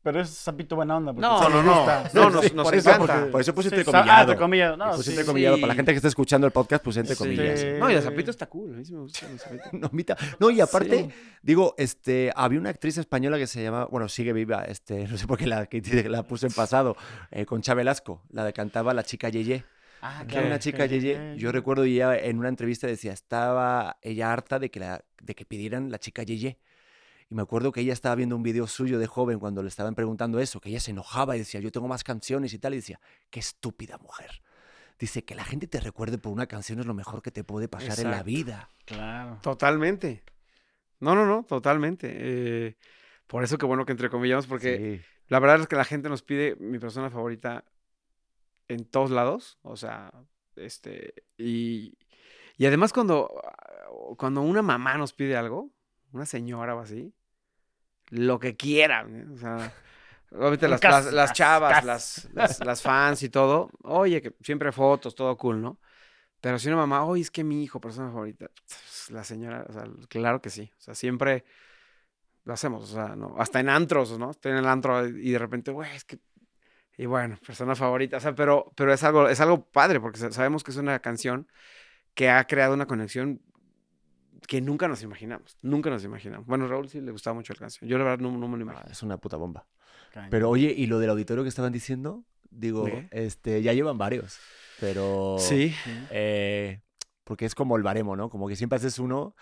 [0.03, 1.13] Pero es sapito buena onda.
[1.13, 1.75] porque No, no, no.
[1.77, 2.09] gusta.
[2.13, 3.13] No, nos- Sí, nos por eso, encanta.
[3.15, 3.75] porque- Por eso puse sí.
[3.93, 4.75] Ah, entrecomillado.
[4.77, 5.09] No, Le puse sí.
[5.11, 5.55] entrecomillado.
[5.55, 5.61] sí.
[5.61, 7.63] Para la gente que está escuchando el podcast, puse entre comillas.
[7.79, 8.73] No, y el sapito está cool.
[8.73, 9.63] A mí sí me gusta el sapito.
[9.71, 11.09] No, mita- no, y aparte, Sí.
[11.41, 15.25] digo, este, había una actriz española que se llama, bueno, sigue viva, este, no sé
[15.25, 16.97] por qué la, que la puse en pasado,
[17.31, 19.63] eh, Concha Velasco, la de cantaba La Chica Yeye.
[20.01, 21.35] Ah, Que era una chica Yeye.
[21.37, 25.45] Yo recuerdo ella en una entrevista decía, estaba ella harta de que, la, de que
[25.45, 26.57] pidieran La Chica Yeye.
[27.33, 29.95] Y me acuerdo que ella estaba viendo un video suyo de joven cuando le estaban
[29.95, 32.75] preguntando eso, que ella se enojaba y decía, yo tengo más canciones y tal, y
[32.75, 32.99] decía,
[33.31, 34.43] qué estúpida mujer.
[34.99, 37.67] Dice, que la gente te recuerde por una canción es lo mejor que te puede
[37.67, 38.69] pasar en la vida.
[38.85, 39.39] Claro.
[39.41, 40.21] Totalmente.
[40.99, 42.07] No, no, no, totalmente.
[42.13, 42.77] Eh,
[43.25, 45.05] por eso que bueno que entrecomillamos, porque Sí.
[45.27, 47.65] La verdad es que la gente nos pide mi persona favorita
[48.67, 49.57] en todos lados.
[49.63, 50.13] O sea,
[50.55, 51.23] este.
[51.35, 51.97] Y,
[52.57, 53.41] y además, cuando,
[54.19, 55.71] cuando una mamá nos pide algo,
[56.11, 57.11] una señora o así,
[58.09, 59.31] lo que quieran.
[59.33, 59.73] O sea,
[60.31, 63.69] obviamente las, las, chavas, las, las, las fans y todo.
[63.83, 65.79] Oye, que siempre fotos, todo cool, ¿no?
[66.41, 68.47] Pero si una mamá, oye, es que mi hijo, persona favorita,
[69.09, 70.71] la señora, o sea, claro que sí.
[70.77, 71.45] O sea, siempre
[72.43, 73.35] lo hacemos, o sea, ¿no?
[73.37, 74.31] Hasta en antros, ¿no?
[74.31, 76.19] Estoy en el antro y de repente, güey, es que...
[76.97, 80.31] Y bueno, persona favorita, o sea, pero, pero es, algo, es algo padre porque sa-
[80.31, 81.47] sabemos que es una canción
[82.13, 83.41] que ha creado una conexión
[84.47, 86.45] que nunca nos imaginamos, nunca nos imaginamos.
[86.47, 88.63] Bueno, Raúl sí le gustaba mucho la canción, yo la verdad no, no me lo
[88.63, 88.91] Ah, imagino.
[88.91, 89.67] es una puta bomba.
[90.29, 92.23] Pero oye, ¿y lo del auditorio que estaban diciendo?
[92.51, 93.07] Digo, ¿De qué?
[93.11, 94.37] este, ya llevan varios,
[94.79, 95.37] pero...
[95.39, 95.73] Sí,
[96.11, 96.81] eh,
[97.23, 98.29] porque es como el baremo, ¿no?
[98.29, 99.35] Como que siempre haces uno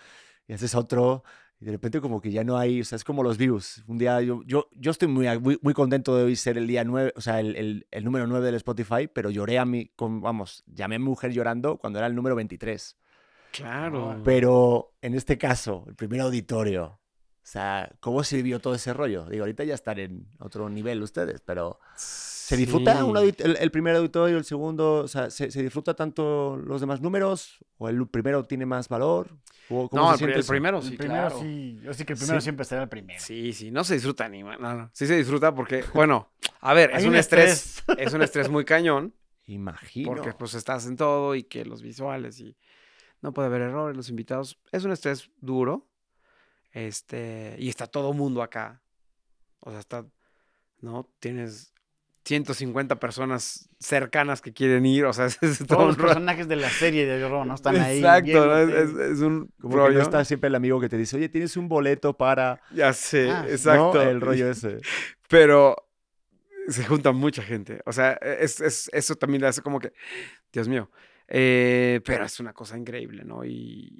[0.48, 1.24] y haces otro
[1.60, 3.84] y de repente como que ya no hay, o sea, es como los views.
[3.86, 6.84] Un día yo, yo, yo estoy muy, muy, muy contento de hoy ser el día
[6.84, 10.20] 9, o sea, el, el, el número 9 del Spotify, pero lloré a mi, con,
[10.22, 12.96] vamos, llamé a mi mujer llorando cuando era el número 23.
[13.52, 14.20] Claro.
[14.24, 17.00] Pero en este caso, el primer auditorio, o
[17.44, 19.26] sea, ¿cómo se vivió todo ese rollo?
[19.26, 23.02] Digo, ahorita ya están en otro nivel ustedes, pero se ¿Se disfruta Sí.
[23.02, 24.94] un el, el primer auditorio, el segundo?
[24.96, 27.64] O sea, ¿se, se disfruta tanto los demás números?
[27.78, 29.28] ¿O el primero tiene más valor?
[29.70, 31.40] ¿O cómo No, se el, el primero El sí, primero claro.
[31.40, 31.80] sí.
[31.82, 32.44] Yo sí que el primero Sí.
[32.44, 33.18] siempre será el primero.
[33.22, 34.90] Sí, sí, no se disfruta ni ma- no, no.
[34.92, 36.30] Sí se disfruta porque, bueno,
[36.60, 39.14] a ver, es un un estrés, es un estrés muy cañón,
[39.46, 40.08] Imagino.
[40.08, 42.56] porque pues estás en todo y que los visuales y
[43.22, 45.88] no puede haber errores, los invitados, es un estrés duro,
[46.72, 48.82] este, y está todo mundo acá,
[49.60, 50.04] o sea, está,
[50.80, 51.08] ¿no?
[51.20, 51.72] Tienes
[52.24, 56.56] 150 personas cercanas que quieren ir, o sea, es, es todo Todos los personajes de
[56.56, 57.98] la serie de Ro no están ahí.
[57.98, 58.58] Exacto, ¿no?
[58.58, 59.04] es, viéndote.
[59.04, 59.94] es- es un Como que rollo.
[59.98, 62.60] no está siempre el amigo que te dice, oye, tienes un boleto para...
[62.72, 63.94] Ya sé, Ah, exacto.
[63.94, 64.02] ¿no?
[64.02, 64.78] El rollo ese.
[65.28, 65.76] pero
[66.68, 67.82] se junta mucha gente.
[67.86, 69.92] O sea, es, es- eso también le hace como que,
[70.52, 70.90] Dios mío.
[71.28, 73.44] Eh, pero es una cosa increíble, ¿no?
[73.44, 73.98] Y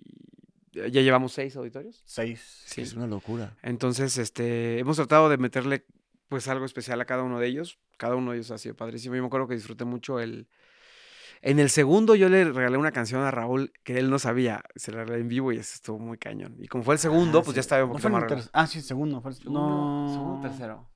[0.73, 2.03] ya llevamos seis auditorios.
[2.07, 2.41] Seis.
[2.66, 2.83] Sí.
[2.83, 3.57] Es una locura.
[3.62, 5.87] Entonces, este, hemos tratado de meterle
[6.29, 7.79] pues algo especial a cada uno de ellos.
[7.99, 9.14] Cada uno de ellos ha sido padrísimo.
[9.14, 10.49] Yo me acuerdo que disfruté mucho el...
[11.45, 14.62] En el segundo yo le regalé una canción a Raúl que él no sabía.
[14.77, 16.57] Se la regalé en vivo y eso estuvo muy cañón.
[16.61, 17.57] Y como fue el segundo, Ah, pues sí.
[17.57, 18.51] ya estaba un ¿No poquito fue en más relajado.
[18.55, 19.20] Ah, sí, segundo.
[19.20, 19.39] Fue el...
[19.53, 20.09] No.
[20.12, 20.89] segundo, tercero.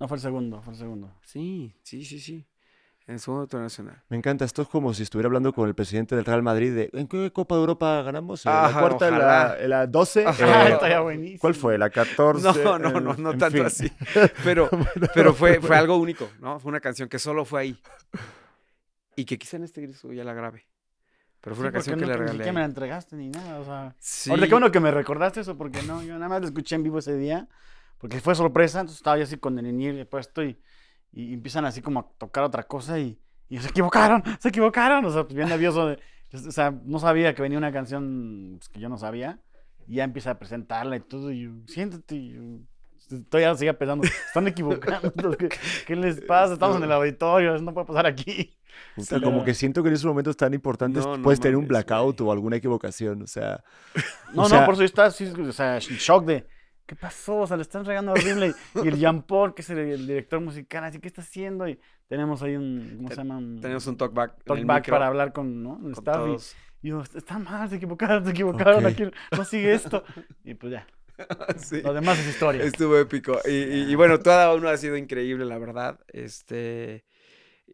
[0.00, 1.12] No, fue el segundo, fue el segundo.
[1.24, 2.46] Sí, sí, sí, sí.
[3.08, 4.02] En el segundo internacional.
[4.10, 4.44] Me encanta.
[4.44, 7.32] Esto es como si estuviera hablando con el presidente del Real Madrid de ¿en qué
[7.32, 8.44] Copa de Europa ganamos?
[8.44, 9.08] ¿En Ajá, ¿La cuarta?
[9.08, 10.26] ¿En la, la 12?
[10.26, 10.68] Ajá.
[10.68, 11.40] Eh, Estaría buenísimo.
[11.40, 11.78] ¿Cuál fue?
[11.78, 12.62] ¿La 14?
[12.64, 13.64] No, no, no, no en tanto fin.
[13.66, 13.90] así.
[14.44, 14.68] Pero,
[15.14, 16.60] pero fue, fue algo único, ¿no?
[16.60, 17.82] Fue una canción que solo fue ahí.
[19.16, 20.66] Y que quizá en este disco ya la grabé.
[21.40, 22.32] Pero fue Sí, una canción porque que no, le Ni regalé.
[22.38, 23.96] siquiera me la entregaste ni nada, o sea...
[23.98, 24.28] Sí.
[24.28, 26.82] Ahorita qué bueno que me recordaste eso, porque no, yo nada más lo escuché en
[26.82, 27.48] vivo ese día,
[27.96, 30.60] porque fue sorpresa, entonces estaba yo así con el Enir puesto y,
[31.12, 35.10] y empiezan así como a tocar otra cosa y, y se equivocaron, se equivocaron, o
[35.10, 35.98] sea, pues bien nervioso, de-
[36.32, 39.40] o sea, no sabía que venía una canción pues, que yo no sabía,
[39.86, 44.06] y ya empieza a presentarla y todo, y yo, siéntate, y yo, todavía seguía pensando,
[44.06, 45.48] están equivocando, ¿qué,
[45.86, 46.52] qué les pasa?
[46.52, 48.54] Estamos en el auditorio, eso no puede pasar aquí.
[48.94, 51.56] Puta, Sí, como que siento que en esos momentos tan importantes No, no puedes tener
[51.56, 53.22] un blackout o alguna equivocación.
[53.22, 53.64] O sea,
[54.34, 56.46] No, O sea- no, por eso yo estaba así, o sea, en shock de,
[56.88, 57.36] ¿qué pasó?
[57.40, 58.52] O sea, le están regando horrible.
[58.74, 61.68] Y, y el Jean Paul, que es el, el director musical, así, ¿qué está haciendo?
[61.68, 61.78] Y
[62.08, 63.36] tenemos ahí un, ¿cómo se llama?
[63.38, 64.42] Un Tenemos un talkback.
[64.42, 65.76] talkback para hablar con, ¿no?
[65.76, 66.16] El con staff.
[66.16, 66.56] Y, todos.
[66.82, 69.04] y yo, está mal, se equivocaron, se equivocaron, aquí
[69.36, 70.02] no sigue esto.
[70.42, 70.86] Y pues ya,
[71.58, 71.82] Sí.
[71.82, 72.64] lo demás es historia.
[72.64, 73.38] Estuvo épico.
[73.44, 76.00] Y, y- y bueno, cada uno ha sido increíble, la verdad.
[76.08, 77.04] Este.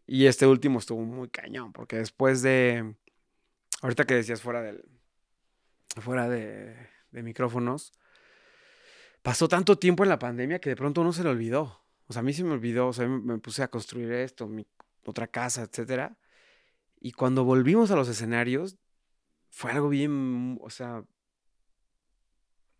[0.07, 2.95] Y este último estuvo muy cañón, porque después de.
[3.81, 4.83] Ahorita que decías fuera del.
[6.01, 6.75] Fuera de,
[7.11, 7.93] de micrófonos.
[9.25, 11.81] Pasó tanto tiempo en la pandemia que de pronto uno se le olvidó.
[12.05, 12.89] O sea, a mí se me olvidó.
[12.89, 14.67] O sea, me, puse a construir esto, mi
[15.03, 16.15] otra casa, etcétera.
[16.99, 18.77] Y cuando volvimos a los escenarios,
[19.49, 20.59] fue algo bien.
[20.61, 21.03] O sea.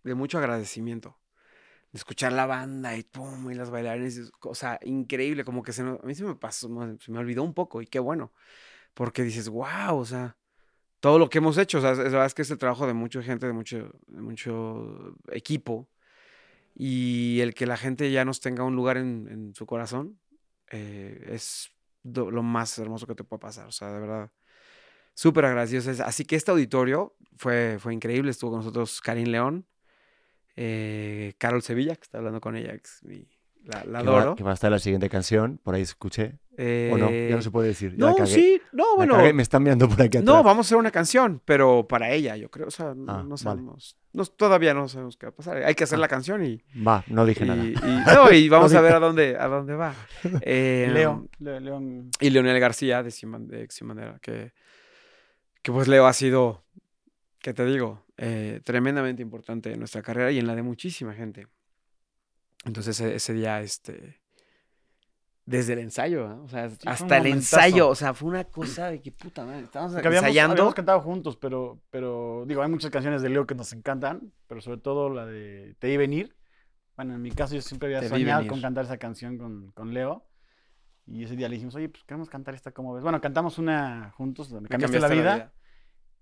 [0.04, 1.18] De mucho agradecimiento
[1.92, 5.82] de escuchar la banda y pum, y las bailarines, o sea, increíble, como que se
[5.84, 6.70] me- a mí se me pasó,
[7.00, 8.34] se me olvidó un poco y qué bueno,
[8.94, 10.38] porque dices, wow, o sea,
[11.00, 12.94] todo lo que hemos hecho, o sea, es, es verdad que es el trabajo de
[12.94, 15.90] mucha gente, de mucho, de mucho equipo,
[16.76, 20.20] y el que la gente ya nos tenga un lugar en, su corazón
[20.72, 21.72] eh, es
[22.04, 24.32] lo más hermoso que te puede pasar, o sea, de verdad.
[25.14, 25.88] Súper agradecidos.
[26.02, 28.32] Así que este auditorio fue, fue increíble.
[28.32, 29.66] Estuvo con nosotros Karin León,
[30.58, 33.35] eh, Carol Sevilla, que está hablando con ella, que es mi-
[33.66, 34.36] la, la que va, adoro.
[34.36, 35.60] que va a estar la siguiente canción.
[35.64, 36.40] Por ahí escuché.
[36.58, 37.10] ¿O no?
[37.12, 37.92] Ya no se Eh, puede decir.
[37.92, 39.16] ya No, sí, no, La bueno.
[39.16, 40.24] cagué, me están mirando por aquí atrás.
[40.24, 42.68] No, vamos a hacer una canción, pero para ella, yo creo.
[42.68, 43.38] O sea, no, Ah, no vale.
[43.38, 43.98] sabemos.
[44.14, 45.58] no- todavía no sabemos qué va a pasar.
[45.64, 46.02] Hay que hacer Ah.
[46.02, 46.62] la canción y.
[46.82, 47.64] Va, no dije y- nada.
[47.66, 47.74] y-
[48.16, 49.94] no, y vamos No a ver a dónde, a dónde va.
[50.42, 51.30] Eh, León.
[52.22, 53.14] Y Leonel García de
[53.82, 54.54] Bandera, que,
[55.62, 56.64] que pues Leo ha sido,
[57.40, 58.06] ¿qué te digo?
[58.18, 61.48] Eh, tremendamente importante en nuestra carrera y en la de muchísima gente.
[62.66, 64.20] Entonces ese, ese día, este,
[65.46, 66.42] desde el ensayo, ¿ah?
[66.44, 69.96] o sea, hasta el ensayo, o sea, fue una cosa de que puta madre, estábamos
[69.96, 70.54] habíamos, ensayando.
[70.54, 74.60] habíamos cantado juntos, pero, pero digo, hay muchas canciones de Leo que nos encantan, pero
[74.62, 76.36] sobre todo la de Te vi venir.
[76.96, 79.94] Bueno, en mi caso yo siempre había Te soñado con cantar esa canción con, con
[79.94, 80.26] Leo.
[81.08, 83.04] Y ese día le dijimos, oye, pues queremos cantar esta, ¿cómo ves?
[83.04, 85.54] Bueno, cantamos una juntos, me Me cambiaste, la, vida,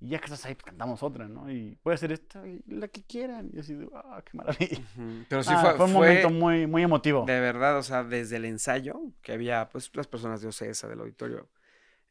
[0.03, 1.49] Y ya que estás ahí, pues cantamos otra, ¿no?
[1.49, 3.49] Y puede ser esta, y la que quieran.
[3.53, 4.81] Y así, ah, qué maravilla.
[5.29, 7.25] Pero sí Ah, fue, fue un fue momento muy, muy emotivo.
[7.25, 10.99] de verdad, o sea, desde el ensayo, que había pues las personas de OCESA, del
[10.99, 11.49] auditorio,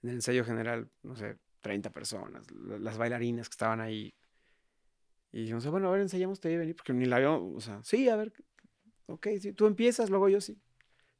[0.03, 4.15] en el ensayo general, no sé, 30 personas, la- las bailarinas que estaban ahí.
[5.33, 7.61] Y dijimos, bueno, a ver, ensayamos, te voy a venir, porque ni la habíamos, o
[7.61, 8.33] sea, sí, a ver,
[9.07, 10.59] ok, sí, tú empiezas, luego yo sí.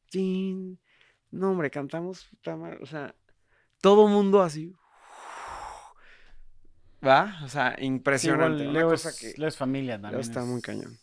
[0.09, 0.79] Chin.
[1.31, 2.29] No, hombre, cantamos,
[2.81, 3.15] o sea,
[3.81, 4.75] todo mundo así.
[7.05, 7.41] ¿Va?
[7.45, 7.77] O sea,
[8.11, 8.29] Sí, impresionante.
[8.29, 10.21] igual una Leo, cosa es, que Leo es familia Leo también.
[10.21, 10.99] está muy es- cañón.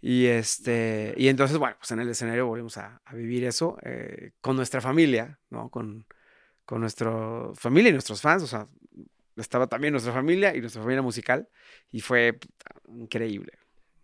[0.00, 4.32] Y este, y entonces, bueno, pues en el escenario volvimos a, a vivir eso eh,
[4.40, 5.70] con nuestra familia, ¿no?
[5.70, 6.06] Con,
[6.66, 7.10] con nuestra
[7.54, 8.68] familia y nuestros fans, o sea,
[9.36, 11.48] estaba también nuestra familia y nuestra familia musical,
[11.92, 12.38] y fue
[12.88, 13.52] increíble.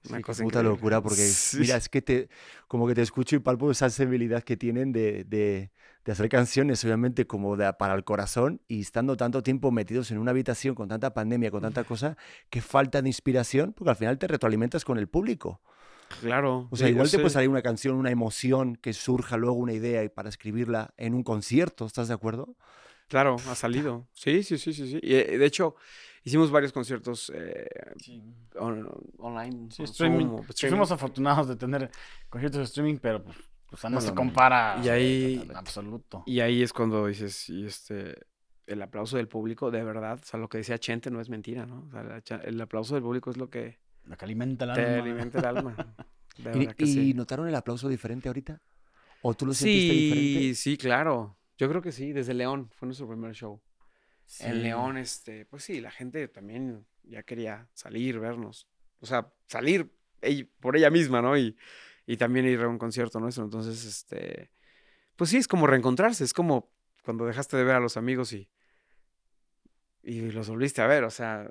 [0.09, 0.70] Una Sí, cosa puta increíble.
[0.72, 1.59] locura, porque Sí.
[1.59, 2.28] mira, es que te,
[2.68, 5.70] como que te escucho y palpo esa sensibilidad que tienen de, de-
[6.05, 10.19] de hacer canciones, obviamente, como de- para el corazón, y estando tanto tiempo metidos en
[10.19, 12.17] una habitación con tanta pandemia, con tanta cosa,
[12.51, 15.61] que falta de inspiración, porque al final te retroalimentas con el público.
[16.21, 16.69] Claro.
[16.71, 17.19] O sea, sí, igual te sé.
[17.19, 21.15] puede salir una canción, una emoción, que surja luego una idea y para escribirla en
[21.15, 22.55] un concierto, ¿estás de acuerdo?
[23.09, 24.07] Claro, ha salido.
[24.13, 24.99] Sí, sí, sí, sí, sí.
[25.03, 25.75] Y eh, de hecho,
[26.23, 27.67] hicimos varios conciertos eh,
[28.59, 28.89] on-
[29.19, 29.71] online.
[29.71, 30.27] Sí, on streaming.
[30.27, 30.71] Zoom o Sí, streaming.
[30.77, 31.91] Fuimos afortunados de tener
[32.29, 33.37] conciertos de streaming, pero pues,
[33.71, 36.23] o sea, no se compara Y ahí- en absoluto.
[36.27, 38.15] Y ahí es cuando dices, y este,
[38.67, 41.67] el aplauso del público, de verdad, o sea, lo que decía Chente no es mentira,
[41.67, 41.87] ¿no?
[41.89, 44.81] O sea, la el aplauso del público es lo que Lo que alimenta el te
[44.85, 45.03] alma.
[45.03, 45.77] alimenta el alma.
[46.37, 47.15] De ¿Y, verdad que y sí.
[47.15, 48.61] notaron el aplauso diferente ahorita?
[49.23, 50.39] ¿O tú lo sentiste diferente?
[50.41, 51.37] Sí, sí, claro.
[51.57, 53.62] Yo creo que sí, desde León, fue nuestro primer show.
[54.27, 54.45] Sí.
[54.47, 58.67] En León, este, pues sí, la gente también ya quería salir, vernos.
[59.01, 59.95] O sea, salir
[60.61, 61.39] por ella misma, ¿no?
[61.39, 61.57] Y,
[62.07, 63.45] y también ir a un concierto nuestro.
[63.45, 64.51] Entonces, este,
[65.17, 66.25] pues sí, es como reencontrarse.
[66.25, 66.71] Es como
[67.05, 68.49] cuando dejaste de ver a los amigos y,
[70.03, 71.05] y los volviste a ver.
[71.05, 71.49] O sea,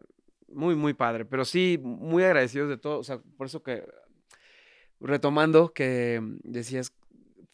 [0.48, 1.26] muy, muy padre.
[1.26, 3.00] Pero sí, muy agradecidos de todo.
[3.00, 3.84] O sea, por eso que,
[5.00, 6.94] retomando que mm, decías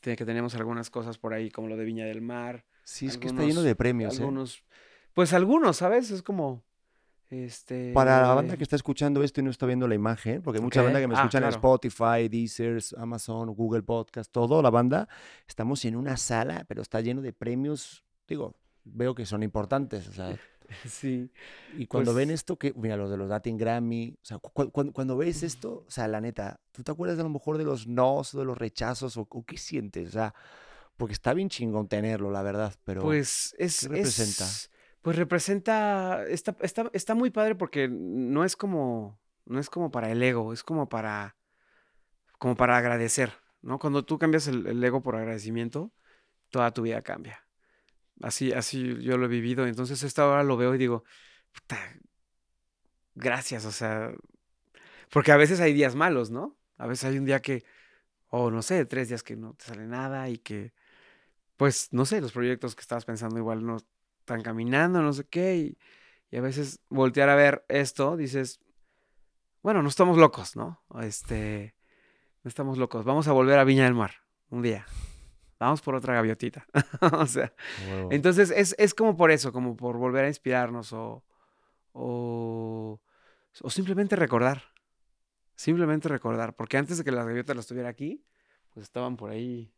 [0.01, 2.65] que teníamos algunas cosas por ahí, como lo de Viña del Mar.
[2.83, 4.21] Sí, es que está lleno algunos- de premios, ¿eh?
[4.21, 4.63] Algunos,
[5.13, 6.09] pues algunos, ¿sabes?
[6.11, 6.63] Es como,
[7.29, 7.91] este...
[7.93, 10.63] Para la banda que está escuchando esto y no está viendo la imagen, porque hay
[10.63, 10.85] mucha Ok.
[10.85, 11.55] banda que me Ah, escucha en claro.
[11.55, 15.07] Spotify, Deezer, Amazon, Google Podcast, todo la banda,
[15.47, 20.13] estamos en una sala, pero está lleno de premios, digo, veo que son importantes, o
[20.13, 20.35] sea,
[20.85, 21.31] Sí.
[21.77, 24.69] y cuando ven Pues- esto, que, mira, los de los Latin Grammy, o sea, cu-
[24.71, 27.63] cu- cuando, ves esto, o sea, la neta, ¿tú te acuerdas a lo mejor de
[27.63, 30.09] los nos, de los rechazos, o, o qué sientes?
[30.09, 30.33] O sea,
[30.97, 33.01] porque está bien chingón tenerlo, la verdad, pero...
[33.01, 33.81] Pues es...
[33.81, 34.43] ¿qué representa?
[34.45, 34.69] es-
[35.01, 36.25] pues representa...
[36.27, 39.19] Está, está, está muy padre porque no es como...
[39.45, 41.35] No es como para el ego, es como para...
[42.37, 43.79] Como para agradecer, ¿no?
[43.79, 45.91] Cuando tú cambias el, el ego por agradecimiento,
[46.49, 47.45] toda tu vida cambia.
[48.21, 49.67] Así, así yo lo he vivido.
[49.67, 51.03] Entonces esta hora lo veo y digo,
[51.51, 51.77] puta,
[53.15, 54.13] gracias, o sea,
[55.09, 56.57] porque a veces hay días malos, ¿no?
[56.77, 57.63] A veces hay un día que,
[58.27, 60.73] o no sé, tres días que no te sale nada y que,
[61.57, 63.77] pues, no sé, los proyectos que estabas pensando igual no
[64.29, 65.77] están caminando, no sé qué, y,
[66.29, 68.59] y a veces voltear a ver esto, dices,
[69.63, 70.83] bueno, no estamos locos, ¿no?
[71.01, 71.75] Este,
[72.43, 74.11] no estamos locos, vamos a volver a Viña del Mar
[74.51, 74.85] un día.
[75.59, 76.65] Vamos por otra gaviotita.
[77.11, 77.51] o sea,
[78.11, 81.23] entonces es, es como por eso, como por volver a inspirarnos o,
[81.91, 83.01] o,
[83.61, 84.63] o simplemente recordar.
[85.55, 86.55] Simplemente recordar.
[86.55, 88.23] Porque antes de que las gaviotas las tuviera aquí,
[88.73, 89.73] pues estaban por ahí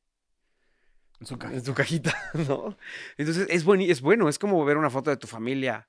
[1.22, 2.16] En su cajita,
[2.48, 2.78] ¿no?
[3.16, 5.88] Entonces es, buen, es bueno, es como ver una foto de tu familia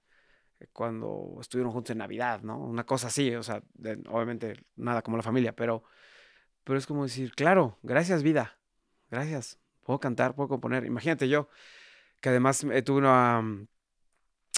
[0.61, 2.59] eh, cuando estuvieron juntos en Navidad, ¿no?
[2.59, 3.63] Una cosa así, o sea,
[4.11, 5.85] obviamente nada como la familia, pero,
[6.65, 8.59] pero es como decir, claro, gracias vida,
[9.11, 10.85] gracias, puedo cantar, puedo componer.
[10.85, 11.49] Imagínate yo,
[12.21, 13.41] que además eh, tuve una...
[13.41, 13.67] mm,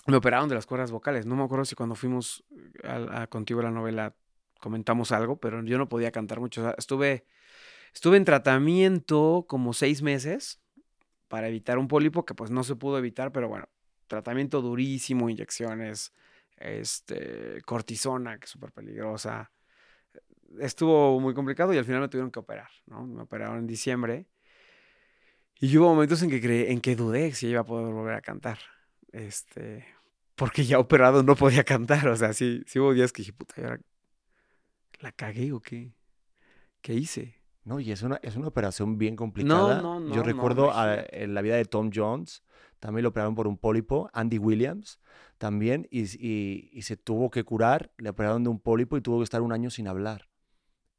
[0.08, 2.44] Me operaron de las cuerdas vocales, no me acuerdo si cuando fuimos
[2.82, 4.16] a, a contigo a la novela
[4.58, 7.26] comentamos algo, pero yo no podía cantar mucho, estuve...
[7.94, 10.60] Estuve en tratamiento como seis meses
[11.34, 13.68] para evitar un pólipo que pues no se pudo evitar, pero bueno,
[14.06, 16.12] tratamiento durísimo, inyecciones,
[16.56, 19.50] este, cortisona, que es súper peligrosa.
[20.60, 23.04] Estuvo muy complicado y al final me tuvieron que operar, ¿no?
[23.04, 24.28] Me operaron en diciembre.
[25.58, 28.20] Y hubo momentos en que, creí, en que dudé si iba a poder volver a
[28.20, 28.60] cantar.
[29.10, 29.84] Este,
[30.36, 32.06] porque ya operado no podía cantar.
[32.06, 33.80] O sea, sí, sí hubo días que dije, puta, ¿y ahora
[35.00, 35.96] la cagué o qué?
[36.80, 37.40] ¿Qué hice?
[37.64, 39.80] No, y es una, es una operación bien complicada.
[39.80, 42.42] no, no, Yo no, recuerdo a- en la vida de Tom Jones,
[42.78, 45.00] también lo operaron por un pólipo, Andy Williams
[45.38, 49.18] también, y, y- y se tuvo que curar, le operaron de un pólipo y tuvo
[49.18, 50.28] que estar un año sin hablar.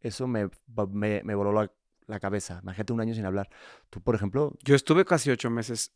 [0.01, 0.49] Eso me,
[0.91, 1.71] me, me voló la,
[2.07, 2.59] la cabeza.
[2.61, 3.49] Imagínate un año sin hablar.
[3.89, 5.93] Tú, por ejemplo, Yo estuve casi ocho meses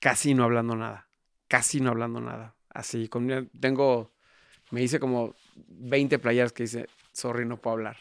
[0.00, 1.08] casi no hablando nada.
[1.48, 2.54] Casi no hablando nada.
[2.68, 4.12] Así, con, tengo,
[4.70, 5.34] me hice como
[5.68, 7.96] 20 playas que dice, sorry, no puedo hablar.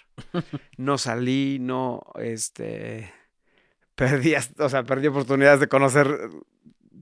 [0.78, 3.12] No salí, no, este,
[3.95, 6.07] perdí, o sea, perdí oportunidades de conocer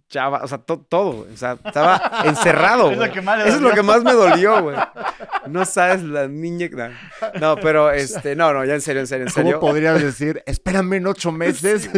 [0.09, 1.33] chava, o sea, to- todo, güey.
[1.33, 4.77] o sea, estaba encerrado, Es que Eso es lo que más me dolió, güey.
[5.49, 6.69] No sabes la niña.
[6.71, 9.59] No, No, pero este, no, no, ya en serio, en serio, en ¿Cómo serio.
[9.59, 11.89] podrías decir, espérame en ocho meses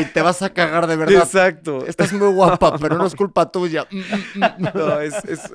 [0.00, 1.22] y te vas a cagar de verdad?
[1.22, 1.84] Exacto.
[1.86, 3.86] Estás muy guapa, pero no es culpa tuya.
[4.74, 5.52] No, es, es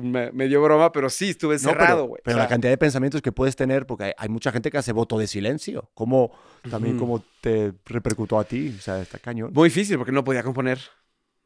[0.00, 2.22] me, me dio broma, pero sí, estuve No, encerrado, pero, güey.
[2.24, 4.70] pero O sea, la cantidad de pensamientos que puedes tener, porque hay, hay mucha gente
[4.70, 5.90] que hace voto de silencio.
[5.94, 6.32] ¿Cómo
[6.70, 7.04] también Ujú.
[7.06, 8.74] cómo te repercutó a ti?
[8.78, 9.50] O sea, está cañón.
[9.52, 10.78] Muy difícil porque no podía componer.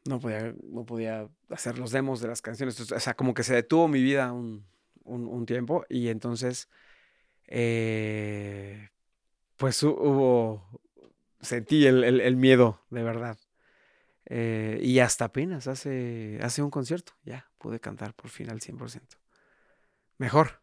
[0.07, 2.79] No podía, no podía hacer los demos de las canciones.
[2.91, 4.65] O sea, como que se detuvo mi vida un,
[5.03, 6.69] un- un tiempo y entonces,
[7.47, 8.89] eh,
[9.57, 10.81] pues hu- hubo,
[11.41, 13.37] sentí el, el- el miedo, de verdad.
[14.25, 19.17] Eh, y hasta apenas hace, hace un concierto, ya pude cantar por fin al 100%.
[20.17, 20.61] Mejor,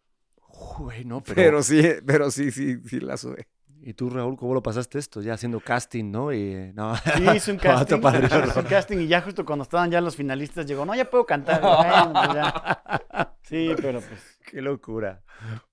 [1.22, 3.48] pero, pero, sí, pero sí, sí, sí la sudé.
[3.86, 5.20] ¿Y tú, Raúl, cómo lo pasaste esto?
[5.20, 6.32] Ya haciendo casting, ¿no?
[6.32, 6.96] Y no.
[6.96, 7.02] Sí,
[7.36, 7.98] hice un casting.
[8.24, 11.26] hice un casting y ya justo cuando estaban ya los finalistas llegó, no, ya puedo
[11.26, 11.60] cantar.
[11.60, 13.34] Bueno, pues ya.
[13.42, 14.38] Sí, pero pues.
[14.50, 15.22] Qué locura.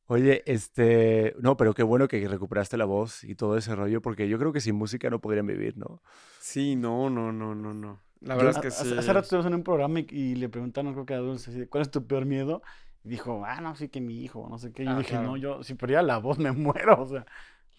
[0.08, 4.28] Oye, este, no, pero qué bueno que recuperaste la voz y todo ese rollo, porque
[4.28, 6.02] yo creo que sin música no podrían vivir, ¿no?
[6.42, 8.02] Sí, no, no, no, no, no.
[8.20, 8.98] La Yo- verdad es que hace- sí.
[8.98, 11.84] Hace rato estuvimos en un programa y, y le preguntaron, creo que a Dulce, ¿cuál
[11.84, 12.62] es tu peor miedo?
[13.06, 14.84] Y dijo, ah, no, sí que mi hijo, no sé qué.
[14.84, 15.28] Y yo Ah, dije, claro.
[15.28, 17.02] no, yo, si perdiera la voz me muero.
[17.02, 17.26] O sea,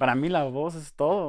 [0.03, 1.29] para mí la voz es todo.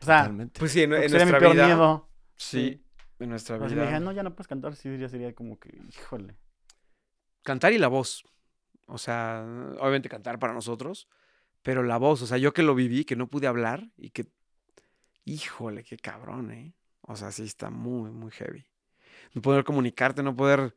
[0.00, 0.58] O sea, Totalmente.
[0.58, 1.66] Pues sí, en, en sería mi nuestra peor vida.
[1.66, 2.08] miedo.
[2.36, 2.82] Sí,
[3.20, 3.82] en nuestra O sea, si vida.
[3.82, 6.34] me dijeran, no, ya no puedes cantar, sí diría, sería como que, híjole.
[7.44, 8.24] Cantar y la voz.
[8.88, 9.44] O sea,
[9.80, 11.08] obviamente cantar para nosotros,
[11.62, 14.26] pero la voz, o sea, yo que lo viví, que no pude hablar y que,
[15.24, 16.74] híjole, qué cabrón, ¿eh?
[17.02, 18.66] O sea, sí está muy, muy heavy.
[19.34, 20.74] No poder comunicarte, no poder,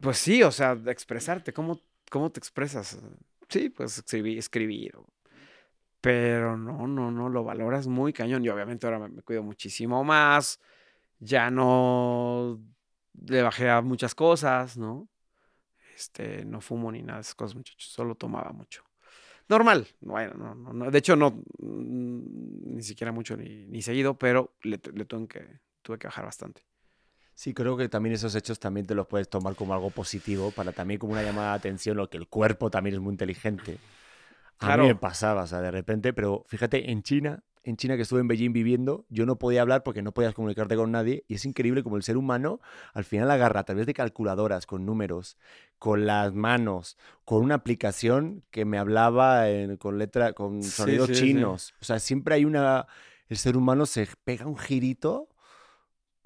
[0.00, 1.80] pues sí, o sea, expresarte, ¿cómo,
[2.10, 2.98] cómo te expresas?
[3.48, 4.96] Sí, pues escribir, escribir.
[4.96, 5.06] o-
[6.08, 8.42] Pero no, no, no, lo valoras muy cañón.
[8.42, 10.58] Y obviamente ahora me, cuido muchísimo más.
[11.18, 12.58] Ya no
[13.26, 15.10] le bajé a muchas cosas, ¿no?
[15.94, 17.90] Este, no fumo ni nada de esas cosas, muchachos.
[17.92, 18.82] Solo tomaba mucho.
[19.50, 19.86] Normal.
[20.00, 20.90] Bueno, no, no, no.
[20.90, 25.60] De hecho, no, mm, ni siquiera mucho ni, ni seguido, pero le, le tuve que,
[25.82, 26.62] tuve que bajar bastante.
[27.34, 30.72] Sí, creo que también esos hechos también te los puedes tomar como algo positivo, para
[30.72, 33.76] también como una llamada de atención, lo que el cuerpo también es muy inteligente.
[34.60, 34.82] A Claro.
[34.82, 38.20] mí me pasaba, o sea, de repente, pero fíjate, en China, en China que estuve
[38.20, 41.44] en Beijing viviendo, yo no podía hablar porque no podías comunicarte con nadie y es
[41.44, 42.60] increíble como el ser humano
[42.94, 45.36] al final agarra a través de calculadoras, con números,
[45.78, 51.08] con las manos, con una aplicación que me hablaba en- con letra, con Sí, sonidos
[51.08, 51.24] sí, sí.
[51.26, 51.74] chinos.
[51.80, 52.86] O sea, siempre hay una,
[53.28, 55.28] el ser humano se pega un girito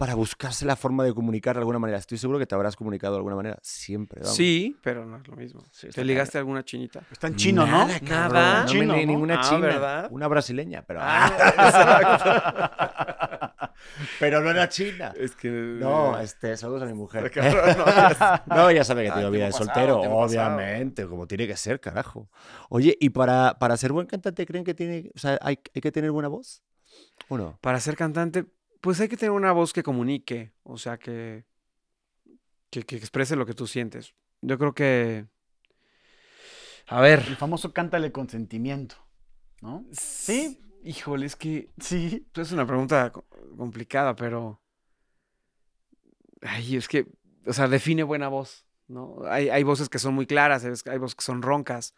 [0.03, 1.97] para buscarse la forma de comunicar de alguna manera.
[1.97, 4.19] Estoy seguro que te habrás comunicado de alguna manera, siempre.
[4.19, 4.35] vamos.
[4.35, 5.63] Sí, pero no es lo mismo.
[5.71, 7.03] Sí, ¿Te ligaste a alguna chinita?
[7.09, 7.87] Está en chino, ¿no?
[7.87, 8.65] Nada, cabrón, Nada.
[8.65, 9.59] No ninguna Ah, china.
[9.59, 10.07] ¿verdad?
[10.11, 10.99] Una brasileña, pero.
[11.01, 11.31] Ah,
[14.19, 15.13] pero no era china.
[15.17, 15.47] Es que.
[15.49, 17.31] No, este, saludos a mi mujer.
[17.31, 20.15] Cabrón, no, ya- No, ya sabe que Ah, tengo vida de pasado, soltero, pasado.
[20.17, 22.29] obviamente, como tiene que ser, carajo.
[22.67, 25.93] Oye, ¿y para, para ser buen cantante creen que tiene, o sea, hay, hay que
[25.93, 26.61] tener buena voz?
[27.29, 27.57] ¿O no?
[27.61, 28.43] Para ser cantante,
[28.83, 31.45] pues hay que tener una voz que comunique, o sea, que,
[32.69, 34.13] que, que exprese lo que tú sientes.
[34.41, 35.25] Yo creo que.
[36.87, 37.23] A ver.
[37.25, 38.95] El famoso cántale con sentimiento,
[39.61, 39.85] ¿no?
[39.93, 40.59] Sí.
[40.83, 42.27] Híjole, es que Sí.
[42.35, 43.25] es una pregunta co-
[43.55, 44.59] complicada, pero.
[46.41, 47.07] Ay, es que.
[47.45, 49.19] O sea, define buena voz, ¿no?
[49.29, 51.93] Hay, hay voces que son muy claras, hay voces que son roncas,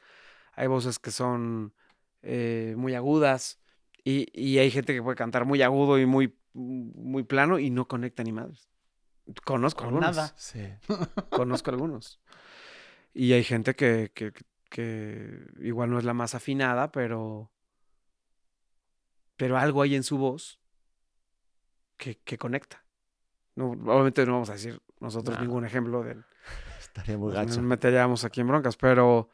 [0.53, 1.73] hay voces que son
[2.21, 3.59] eh, muy agudas,
[4.03, 7.87] y, y hay gente que puede cantar muy agudo y muy, muy plano y no
[7.87, 8.69] conecta ni madres.
[9.43, 10.15] Conozco Con algunos.
[10.15, 10.33] nada.
[10.37, 10.61] Sí.
[11.29, 12.21] Conozco algunos.
[13.13, 14.33] Y hay gente que, que,
[14.69, 17.51] que igual no es la más afinada, pero.
[19.35, 20.59] Pero algo hay en su voz
[21.97, 22.85] que, que conecta.
[23.55, 25.43] No, obviamente no vamos a decir nosotros No.
[25.43, 26.17] ningún ejemplo de.
[26.79, 27.55] Estaría muy no gacho.
[27.55, 29.29] nos meteríamos aquí en broncas, pero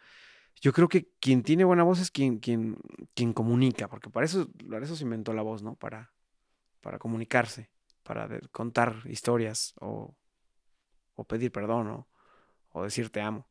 [0.60, 2.78] yo creo que quien tiene buena voz es quien, quien,
[3.14, 5.76] quien comunica, porque para eso, para eso se inventó la voz, ¿no?
[5.76, 6.12] Para,
[6.82, 7.70] para comunicarse,
[8.04, 10.16] para contar historias o,
[11.16, 12.08] o pedir perdón o,
[12.70, 13.48] o decir te amo.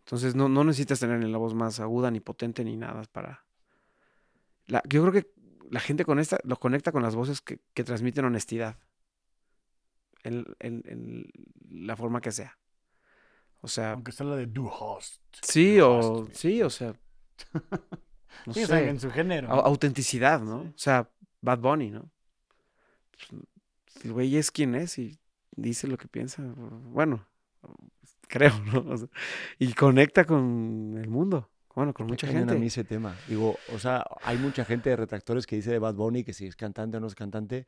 [0.00, 3.44] Entonces no, no necesitas tener ni la voz más aguda ni potente ni nada para...
[4.66, 5.30] La, yo creo que
[5.70, 8.78] la gente con esta, lo conecta con las voces que, que transmiten honestidad.
[10.22, 11.30] En, en- en
[11.86, 12.58] la forma que sea.
[13.60, 15.22] O sea, Aunque sea la de Do Host.
[15.42, 16.34] Sí, Do o Host.
[16.34, 16.94] sí, o sea,
[18.46, 19.50] no Sí, sé, en su género.
[19.52, 20.62] autenticidad, ¿no?
[20.62, 20.68] Sí.
[20.68, 21.10] O sea,
[21.40, 22.10] Bad Bunny, ¿no?
[23.28, 25.18] Pues, El güey es quien es y
[25.56, 27.26] dice lo que piensa, bueno,
[28.28, 28.92] creo, ¿no?
[28.92, 29.08] O sea,
[29.58, 32.60] y conecta con el mundo, Bueno, con mucha cañón a gente.
[32.60, 33.16] mí ese tema.
[33.28, 36.46] Digo, o sea, hay mucha gente de retractores que dice de Bad Bunny que si
[36.46, 37.66] es cantante o no es cantante,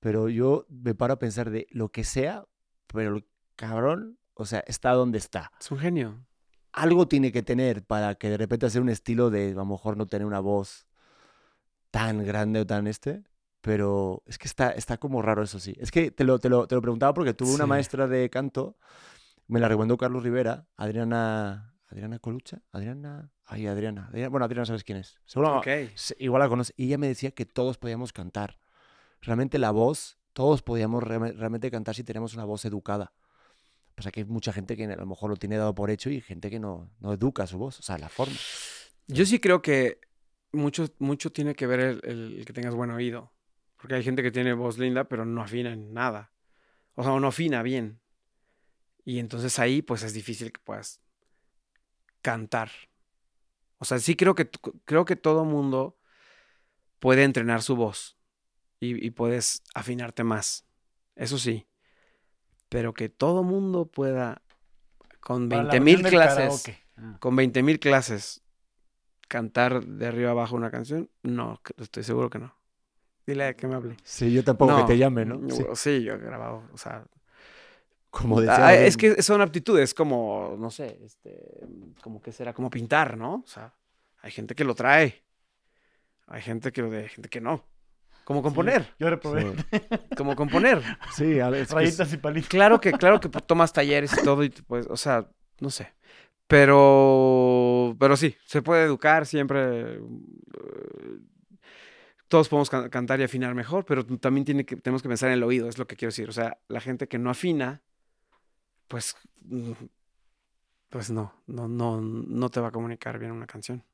[0.00, 2.44] pero yo me paro a pensar de lo que sea,
[2.86, 3.26] pero el
[3.56, 5.50] cabrón, o sea, está donde está.
[5.60, 6.24] Es un genio.
[6.72, 9.96] Algo tiene que tener para que de repente hacer un estilo de a lo mejor
[9.96, 10.86] no tener una voz
[11.92, 13.22] tan grande o tan este,
[13.64, 15.74] pero es que está, está como raro eso sí.
[15.80, 17.68] Es que te lo, te lo, te lo preguntaba porque tuve una Sí.
[17.70, 18.76] maestra de canto,
[19.48, 24.84] me la recomendó Carlos Rivera, Adriana, Adriana Colucha, Adriana, ay Adriana, Adriana- bueno Adriana sabes
[24.84, 25.66] quién es, seguro Ok.
[25.94, 28.58] se- igual la conoces, y ella me decía que todos podíamos cantar,
[29.22, 33.14] realmente la voz, todos podíamos realme- realmente cantar si tenemos una voz educada.
[33.94, 36.20] Pasa que hay mucha gente que a lo mejor lo tiene dado por hecho y
[36.20, 38.34] gente que no, no educa su voz, o sea, la forma.
[39.06, 40.00] Yo sí creo que
[40.52, 42.00] mucho, mucho tiene que ver el,
[42.38, 43.32] el que tengas buen oído.
[43.84, 46.32] Porque hay gente que tiene voz linda, pero no afina en nada.
[46.94, 48.00] O sea, o no afina bien.
[49.04, 51.02] Y entonces ahí, pues es difícil que puedas
[52.22, 52.70] cantar.
[53.76, 54.48] O sea, sí creo que,
[54.86, 55.98] creo que todo mundo
[56.98, 58.16] puede entrenar su voz
[58.80, 60.64] y, y puedes afinarte más.
[61.14, 61.66] Eso sí.
[62.70, 64.40] Pero que todo mundo pueda,
[65.20, 66.64] con Para la 20 mil clases.
[66.96, 67.18] Ah.
[67.20, 68.42] con 20 mil clases,
[69.28, 72.56] cantar de arriba abajo una canción, no, estoy seguro que no.
[73.26, 73.96] Dile a que me hable.
[74.02, 75.40] Sí, yo tampoco que te llame, ¿no?
[75.50, 77.04] Sí, Sí, yo he grabado, o sea,
[78.10, 78.66] como decía.
[78.66, 81.38] ah, es que son aptitudes como, no sé, este,
[82.02, 83.36] como que será como pintar, ¿no?
[83.36, 83.72] O sea,
[84.20, 85.22] hay gente que lo trae,
[86.26, 87.64] hay gente que lo de, hay gente que no.
[88.24, 89.78] Como componer, Yo reprobé Sí,
[90.16, 90.82] como componer.
[91.10, 92.48] sí, es- rayitas y palitos.
[92.48, 95.28] Claro que, claro que tomas talleres y todo, y pues, o sea,
[95.60, 95.92] no sé.
[96.46, 99.94] Pero, pero sí, se puede educar siempre.
[99.96, 100.00] eh,
[102.34, 105.34] todos podemos can- cantar y afinar mejor, pero también tiene que, tenemos que pensar en
[105.34, 106.28] el oído, es lo que quiero decir.
[106.28, 107.80] O sea, la gente que no afina,
[108.88, 109.70] pues, mm,
[110.88, 113.84] pues no, no, no, no te va a comunicar bien una canción.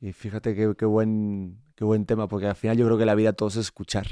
[0.00, 3.34] Y fíjate qué, buen, qué buen tema, porque al final yo creo que la vida
[3.34, 4.06] todo es escuchar.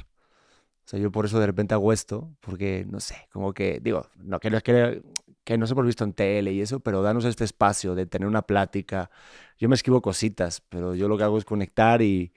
[0.84, 4.10] O sea, yo por eso de repente hago esto, porque no sé, como que, digo,
[4.16, 5.02] no que, no- que,
[5.42, 8.42] que nos hemos visto en tele y eso, pero danos este espacio de tener una
[8.42, 9.10] plática.
[9.58, 12.30] Yo me escribo cositas, pero yo lo que hago es conectar y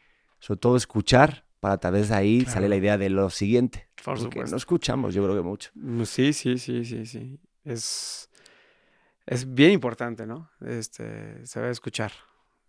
[0.43, 2.75] sobre todo escuchar para tal vez de ahí sale la Claro.
[2.75, 3.87] idea de lo siguiente.
[4.03, 4.51] Por porque supuesto.
[4.51, 5.69] no escuchamos, yo creo que mucho.
[5.75, 7.39] Mm, Sí, sí, sí, sí, sí.
[7.63, 8.29] Es,
[9.25, 10.49] es bien importante, ¿no?
[10.65, 12.11] Este, saber escuchar.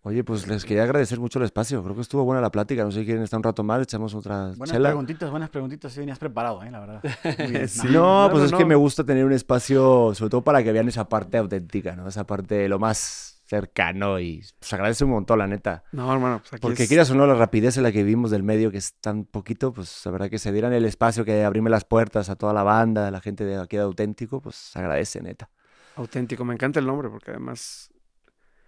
[0.02, 1.82] Oye, pues les quería agradecer mucho el espacio.
[1.82, 2.84] Creo que estuvo buena la plática.
[2.84, 4.90] No sé si quieren estar un rato más, echamos otra Buenas chela.
[4.90, 5.92] preguntitas, buenas preguntitas.
[5.92, 6.70] Sí, venías preparado, ¿eh?
[6.70, 7.02] La verdad.
[7.68, 7.88] Sí.
[7.88, 8.66] No, No, pues no, es que no.
[8.68, 12.06] me gusta tener un espacio, sobre todo para que vean esa parte auténtica, ¿no?
[12.06, 15.84] Esa parte lo más cercano y se agradece un montón, la neta.
[15.92, 18.30] No, hermano, pues aquí Porque es- quieras o no, la rapidez en la que vivimos
[18.30, 21.44] del medio, que es tan poquito, pues la verdad que se dieran el espacio, que
[21.44, 24.54] abrirme las puertas a toda la banda, a la gente de aquí de auténtico, pues
[24.56, 25.50] se agradece, neta.
[25.96, 26.44] auténtico.
[26.44, 27.90] Me encanta el nombre porque además,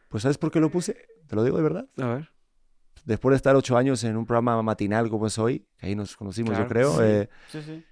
[0.09, 0.97] Pues ¿sabes por qué lo puse?
[1.27, 1.89] Te lo digo de verdad.
[1.99, 2.31] a ver.
[3.05, 6.17] Después de estar ocho años en un programa matinal como es hoy, que ahí nos
[6.17, 7.03] conocimos, yo Claro, creo, sí.
[7.03, 7.85] eh, Sí, sí.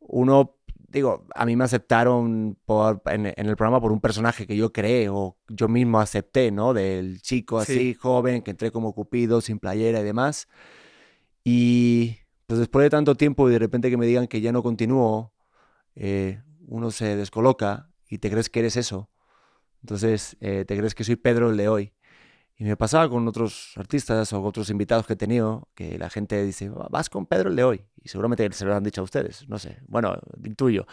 [0.00, 0.57] uno,
[0.88, 4.72] digo, a mí me aceptaron por- en, en el programa por un personaje que yo
[4.72, 6.72] creé o yo mismo acepté, ¿no?
[6.74, 7.94] Del chico así, Sí.
[7.94, 10.48] joven, que entré como cupido, sin playera y demás.
[11.44, 12.16] Y
[12.46, 15.32] pues después de tanto tiempo y de repente que me digan que ya no continúo,
[15.94, 19.10] eh, uno se descoloca y te crees que eres eso.
[19.82, 21.92] Entonces, eh, te crees que soy Pedro el de hoy.
[22.60, 26.42] Y me pasaba con otros artistas o otros invitados que he tenido, que la gente
[26.44, 27.84] dice, "Va- vas con Pedro el de hoy.
[28.02, 30.84] Y seguramente se lo han dicho a ustedes, no sé, bueno, intuyo.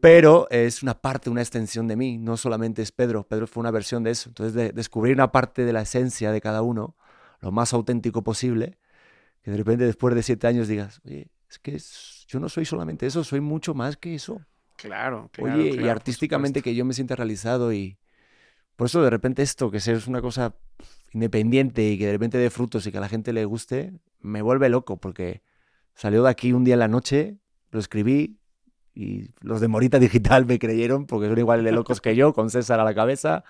[0.00, 3.70] Pero es una parte, una extensión de mí, no solamente es Pedro, Pedro fue una
[3.70, 4.30] versión de eso.
[4.30, 6.96] Entonces, de- descubrir una parte de la esencia de cada uno,
[7.40, 8.78] lo más auténtico posible,
[9.42, 12.64] que de repente después de siete años digas, oye, es que es- yo no soy
[12.64, 14.40] solamente eso, soy mucho más que eso.
[14.76, 15.52] Claro, claro.
[15.60, 17.98] Oye, claro, y artísticamente que yo me sienta realizado y
[18.76, 20.54] por eso de repente esto, que es una cosa
[21.12, 24.42] independiente y que de repente dé frutos y que a la gente le guste, me
[24.42, 25.42] vuelve loco porque
[25.94, 27.38] salió de aquí un día en la noche,
[27.70, 28.38] lo escribí
[28.94, 32.50] y los de Morita Digital me creyeron porque son igual de locos que yo, con
[32.50, 33.44] César a la cabeza.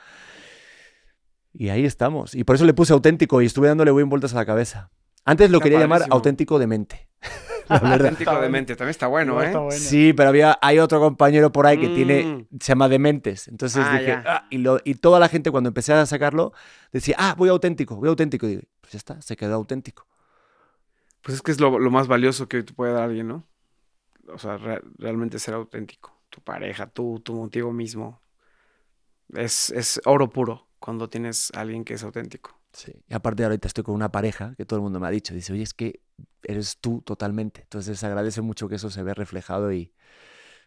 [1.53, 2.35] Y ahí estamos.
[2.35, 4.91] Y por eso le puse auténtico y estuve dándole buen vueltas a la cabeza.
[5.25, 7.09] Antes lo Está quería llamar auténtico de mente.
[7.69, 7.93] La verdad.
[8.09, 9.47] Auténtico también está bueno, No, ¿eh?
[9.47, 9.79] está bueno.
[9.81, 12.47] Sí, pero había, hay otro compañero por ahí que tiene, Mm.
[12.61, 13.49] se llama Dementes.
[13.49, 14.13] Entonces Ah, dije.
[14.27, 16.53] "Ah", y, lo- y toda la gente cuando empecé a sacarlo
[16.93, 18.47] decía, ah, voy auténtico, voy auténtico.
[18.47, 20.07] Y digo, pues ya está, se quedó auténtico.
[21.23, 23.47] Pues es que es lo, lo más valioso que te puede dar alguien, ¿no?
[24.29, 26.13] O sea, re- realmente ser auténtico.
[26.31, 28.21] Tu pareja, tú, tu motivo mismo.
[29.35, 32.59] Es, es oro puro cuando tienes a alguien que es auténtico.
[32.73, 32.93] Sí.
[33.09, 35.53] Y aparte ahorita estoy con una pareja que todo el mundo me ha dicho, dice,
[35.53, 36.01] oye, es que
[36.43, 37.63] eres tú totalmente.
[37.63, 39.93] Entonces agradece mucho que eso se ve reflejado y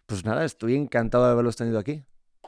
[0.06, 2.04] pues nada, estoy encantado de haberlos tenido aquí.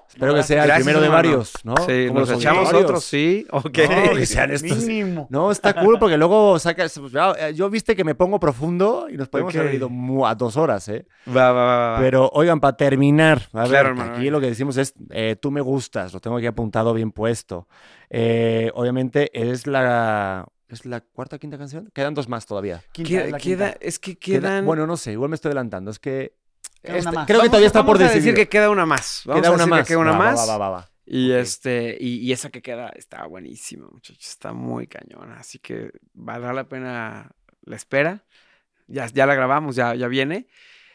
[0.07, 1.75] Espero que sea el Gracias, primero de varios, ¿no?
[1.85, 3.45] Sí, Como nos los echamos otros, sí.
[3.51, 3.77] Ok.
[3.87, 4.79] No, que sean estos.
[4.79, 5.27] Mínimo.
[5.29, 6.97] No, está cool porque luego sacas.
[6.99, 9.59] pues, eh, Yo viste que me pongo profundo y nos podemos Ok.
[9.61, 9.87] haber ido
[10.25, 11.05] a dos horas, ¿eh?
[11.27, 11.99] Va, va, va, va.
[11.99, 15.51] Pero, oigan, para terminar, a ver, Claro, hermano, aquí lo que decimos es, eh, tú
[15.51, 17.67] me gustas, lo tengo aquí apuntado bien puesto.
[18.09, 21.89] Eh, obviamente es la, es la cuarta o quinta canción.
[21.93, 22.83] Quedan dos más todavía.
[22.91, 24.65] Quinta, Queda- es la queda- es que Queda- quedan.
[24.65, 25.91] bueno, no sé, igual me estoy adelantando.
[25.91, 26.35] Es que
[26.81, 27.27] Queda una este- más.
[27.27, 28.21] creo que todavía está por decidir.
[28.23, 29.23] decir que queda una más.
[29.25, 29.87] Vamos queda a una decir que más.
[29.87, 30.49] queda una Va, va, más.
[30.49, 30.89] va, va, va.
[31.05, 34.27] Y este, y, y esa que queda está buenísima, muchachos.
[34.29, 35.37] Está muy cañona.
[35.39, 37.31] Así que valdrá la pena
[37.63, 38.23] la espera.
[38.87, 40.47] Ya, ya la grabamos, ya, ya viene.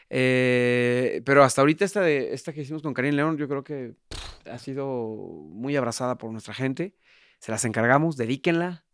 [0.09, 3.95] Eh, pero hasta ahorita esta de esta que hicimos con Karim León, yo creo que
[4.07, 4.87] pff, ha sido
[5.49, 6.95] muy abrazada por nuestra gente.
[7.39, 8.84] Se las encargamos, dedíquenla,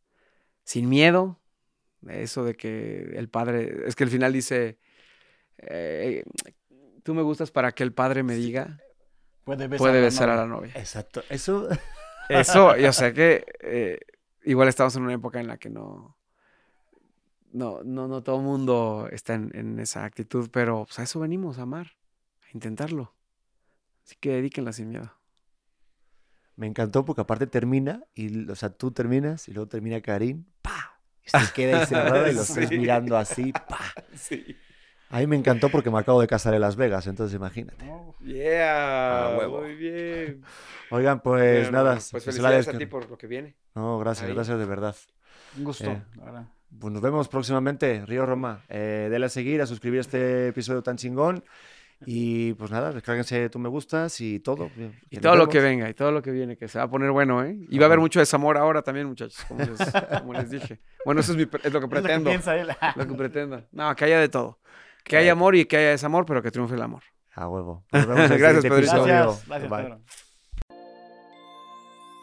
[0.64, 1.39] sin miedo.
[2.07, 4.80] Eso de que el padre, es que el final dice,
[5.57, 6.24] eh,
[7.03, 8.80] tú me gustas para que el padre me diga,
[9.43, 10.36] Puede besar, puede a la a novia.
[10.36, 10.72] la novia.
[10.76, 11.24] Exacto.
[11.30, 11.68] Eso.
[12.30, 13.99] Eso, yo sé que eh,
[14.43, 16.18] igual estamos en una época en la que no,
[17.51, 21.20] no, no, no todo el mundo está en, en esa actitud, pero pues, a eso
[21.20, 21.97] venimos, a amar,
[22.43, 23.14] a intentarlo.
[24.05, 25.12] Así que dedíquenla sin miedo.
[26.62, 30.99] Me encantó porque aparte termina, y, o sea, tú terminas y luego termina Karim, ¡pa!
[31.26, 32.53] Y se queda ahí cerrado y los Sí.
[32.53, 33.80] tres mirando así, ¡pa!
[34.16, 34.55] Sí.
[35.09, 37.84] A mí me encantó porque me acabo de casar en Las Vegas, entonces imagínate.
[37.84, 39.62] No, Yeah, Ah, huevo.
[39.62, 40.43] muy bien.
[40.91, 41.97] Oigan, pues Bueno, nada.
[42.12, 43.55] Pues felicidades a ti por lo que viene.
[43.74, 44.36] No, gracias, Ahí.
[44.36, 44.95] gracias de verdad.
[45.57, 46.03] Un gusto, Eh.
[46.80, 48.62] Pues nos vemos próximamente, Río Roma.
[48.70, 51.43] Eh, dale a seguir, a suscribir a este episodio tan chingón.
[52.06, 54.70] Y pues nada, descárguense tú me gustas y todo.
[55.10, 57.12] Y todo lo que venga, y todo lo que viene, que se va a poner
[57.12, 57.58] bueno, ¿eh?
[57.70, 59.80] Y va a haber mucho desamor ahora también, muchachos, como les,
[60.20, 60.80] como les dije.
[61.06, 62.30] Bueno, eso es, mi es lo que Es lo que pretendo.
[62.30, 62.70] piensa él.
[62.95, 63.64] Lo que pretendo.
[63.72, 64.60] No, que haya de todo.
[65.04, 67.02] Que haya amor y que haya desamor, pero que triunfe el amor.
[67.34, 67.84] A huevo.
[67.91, 69.04] Nos vemos en el Gracias, episodio.
[69.06, 69.84] Gracias, gracias, Bye.
[69.84, 69.99] Pedro.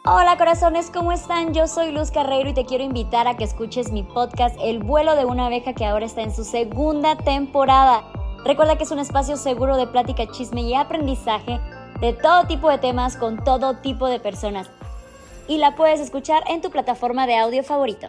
[0.05, 1.53] Hola corazones, ¿cómo están?
[1.53, 5.17] Yo soy Luz Carreiro y te quiero invitar a que escuches mi podcast El vuelo
[5.17, 8.05] de una abeja que ahora está en su segunda temporada.
[8.45, 11.61] Recuerda que es un espacio seguro de plática, chisme y aprendizaje
[12.01, 14.71] de todo tipo de temas con todo tipo de personas.
[15.49, 18.09] Y la puedes escuchar en tu plataforma de audio favorito.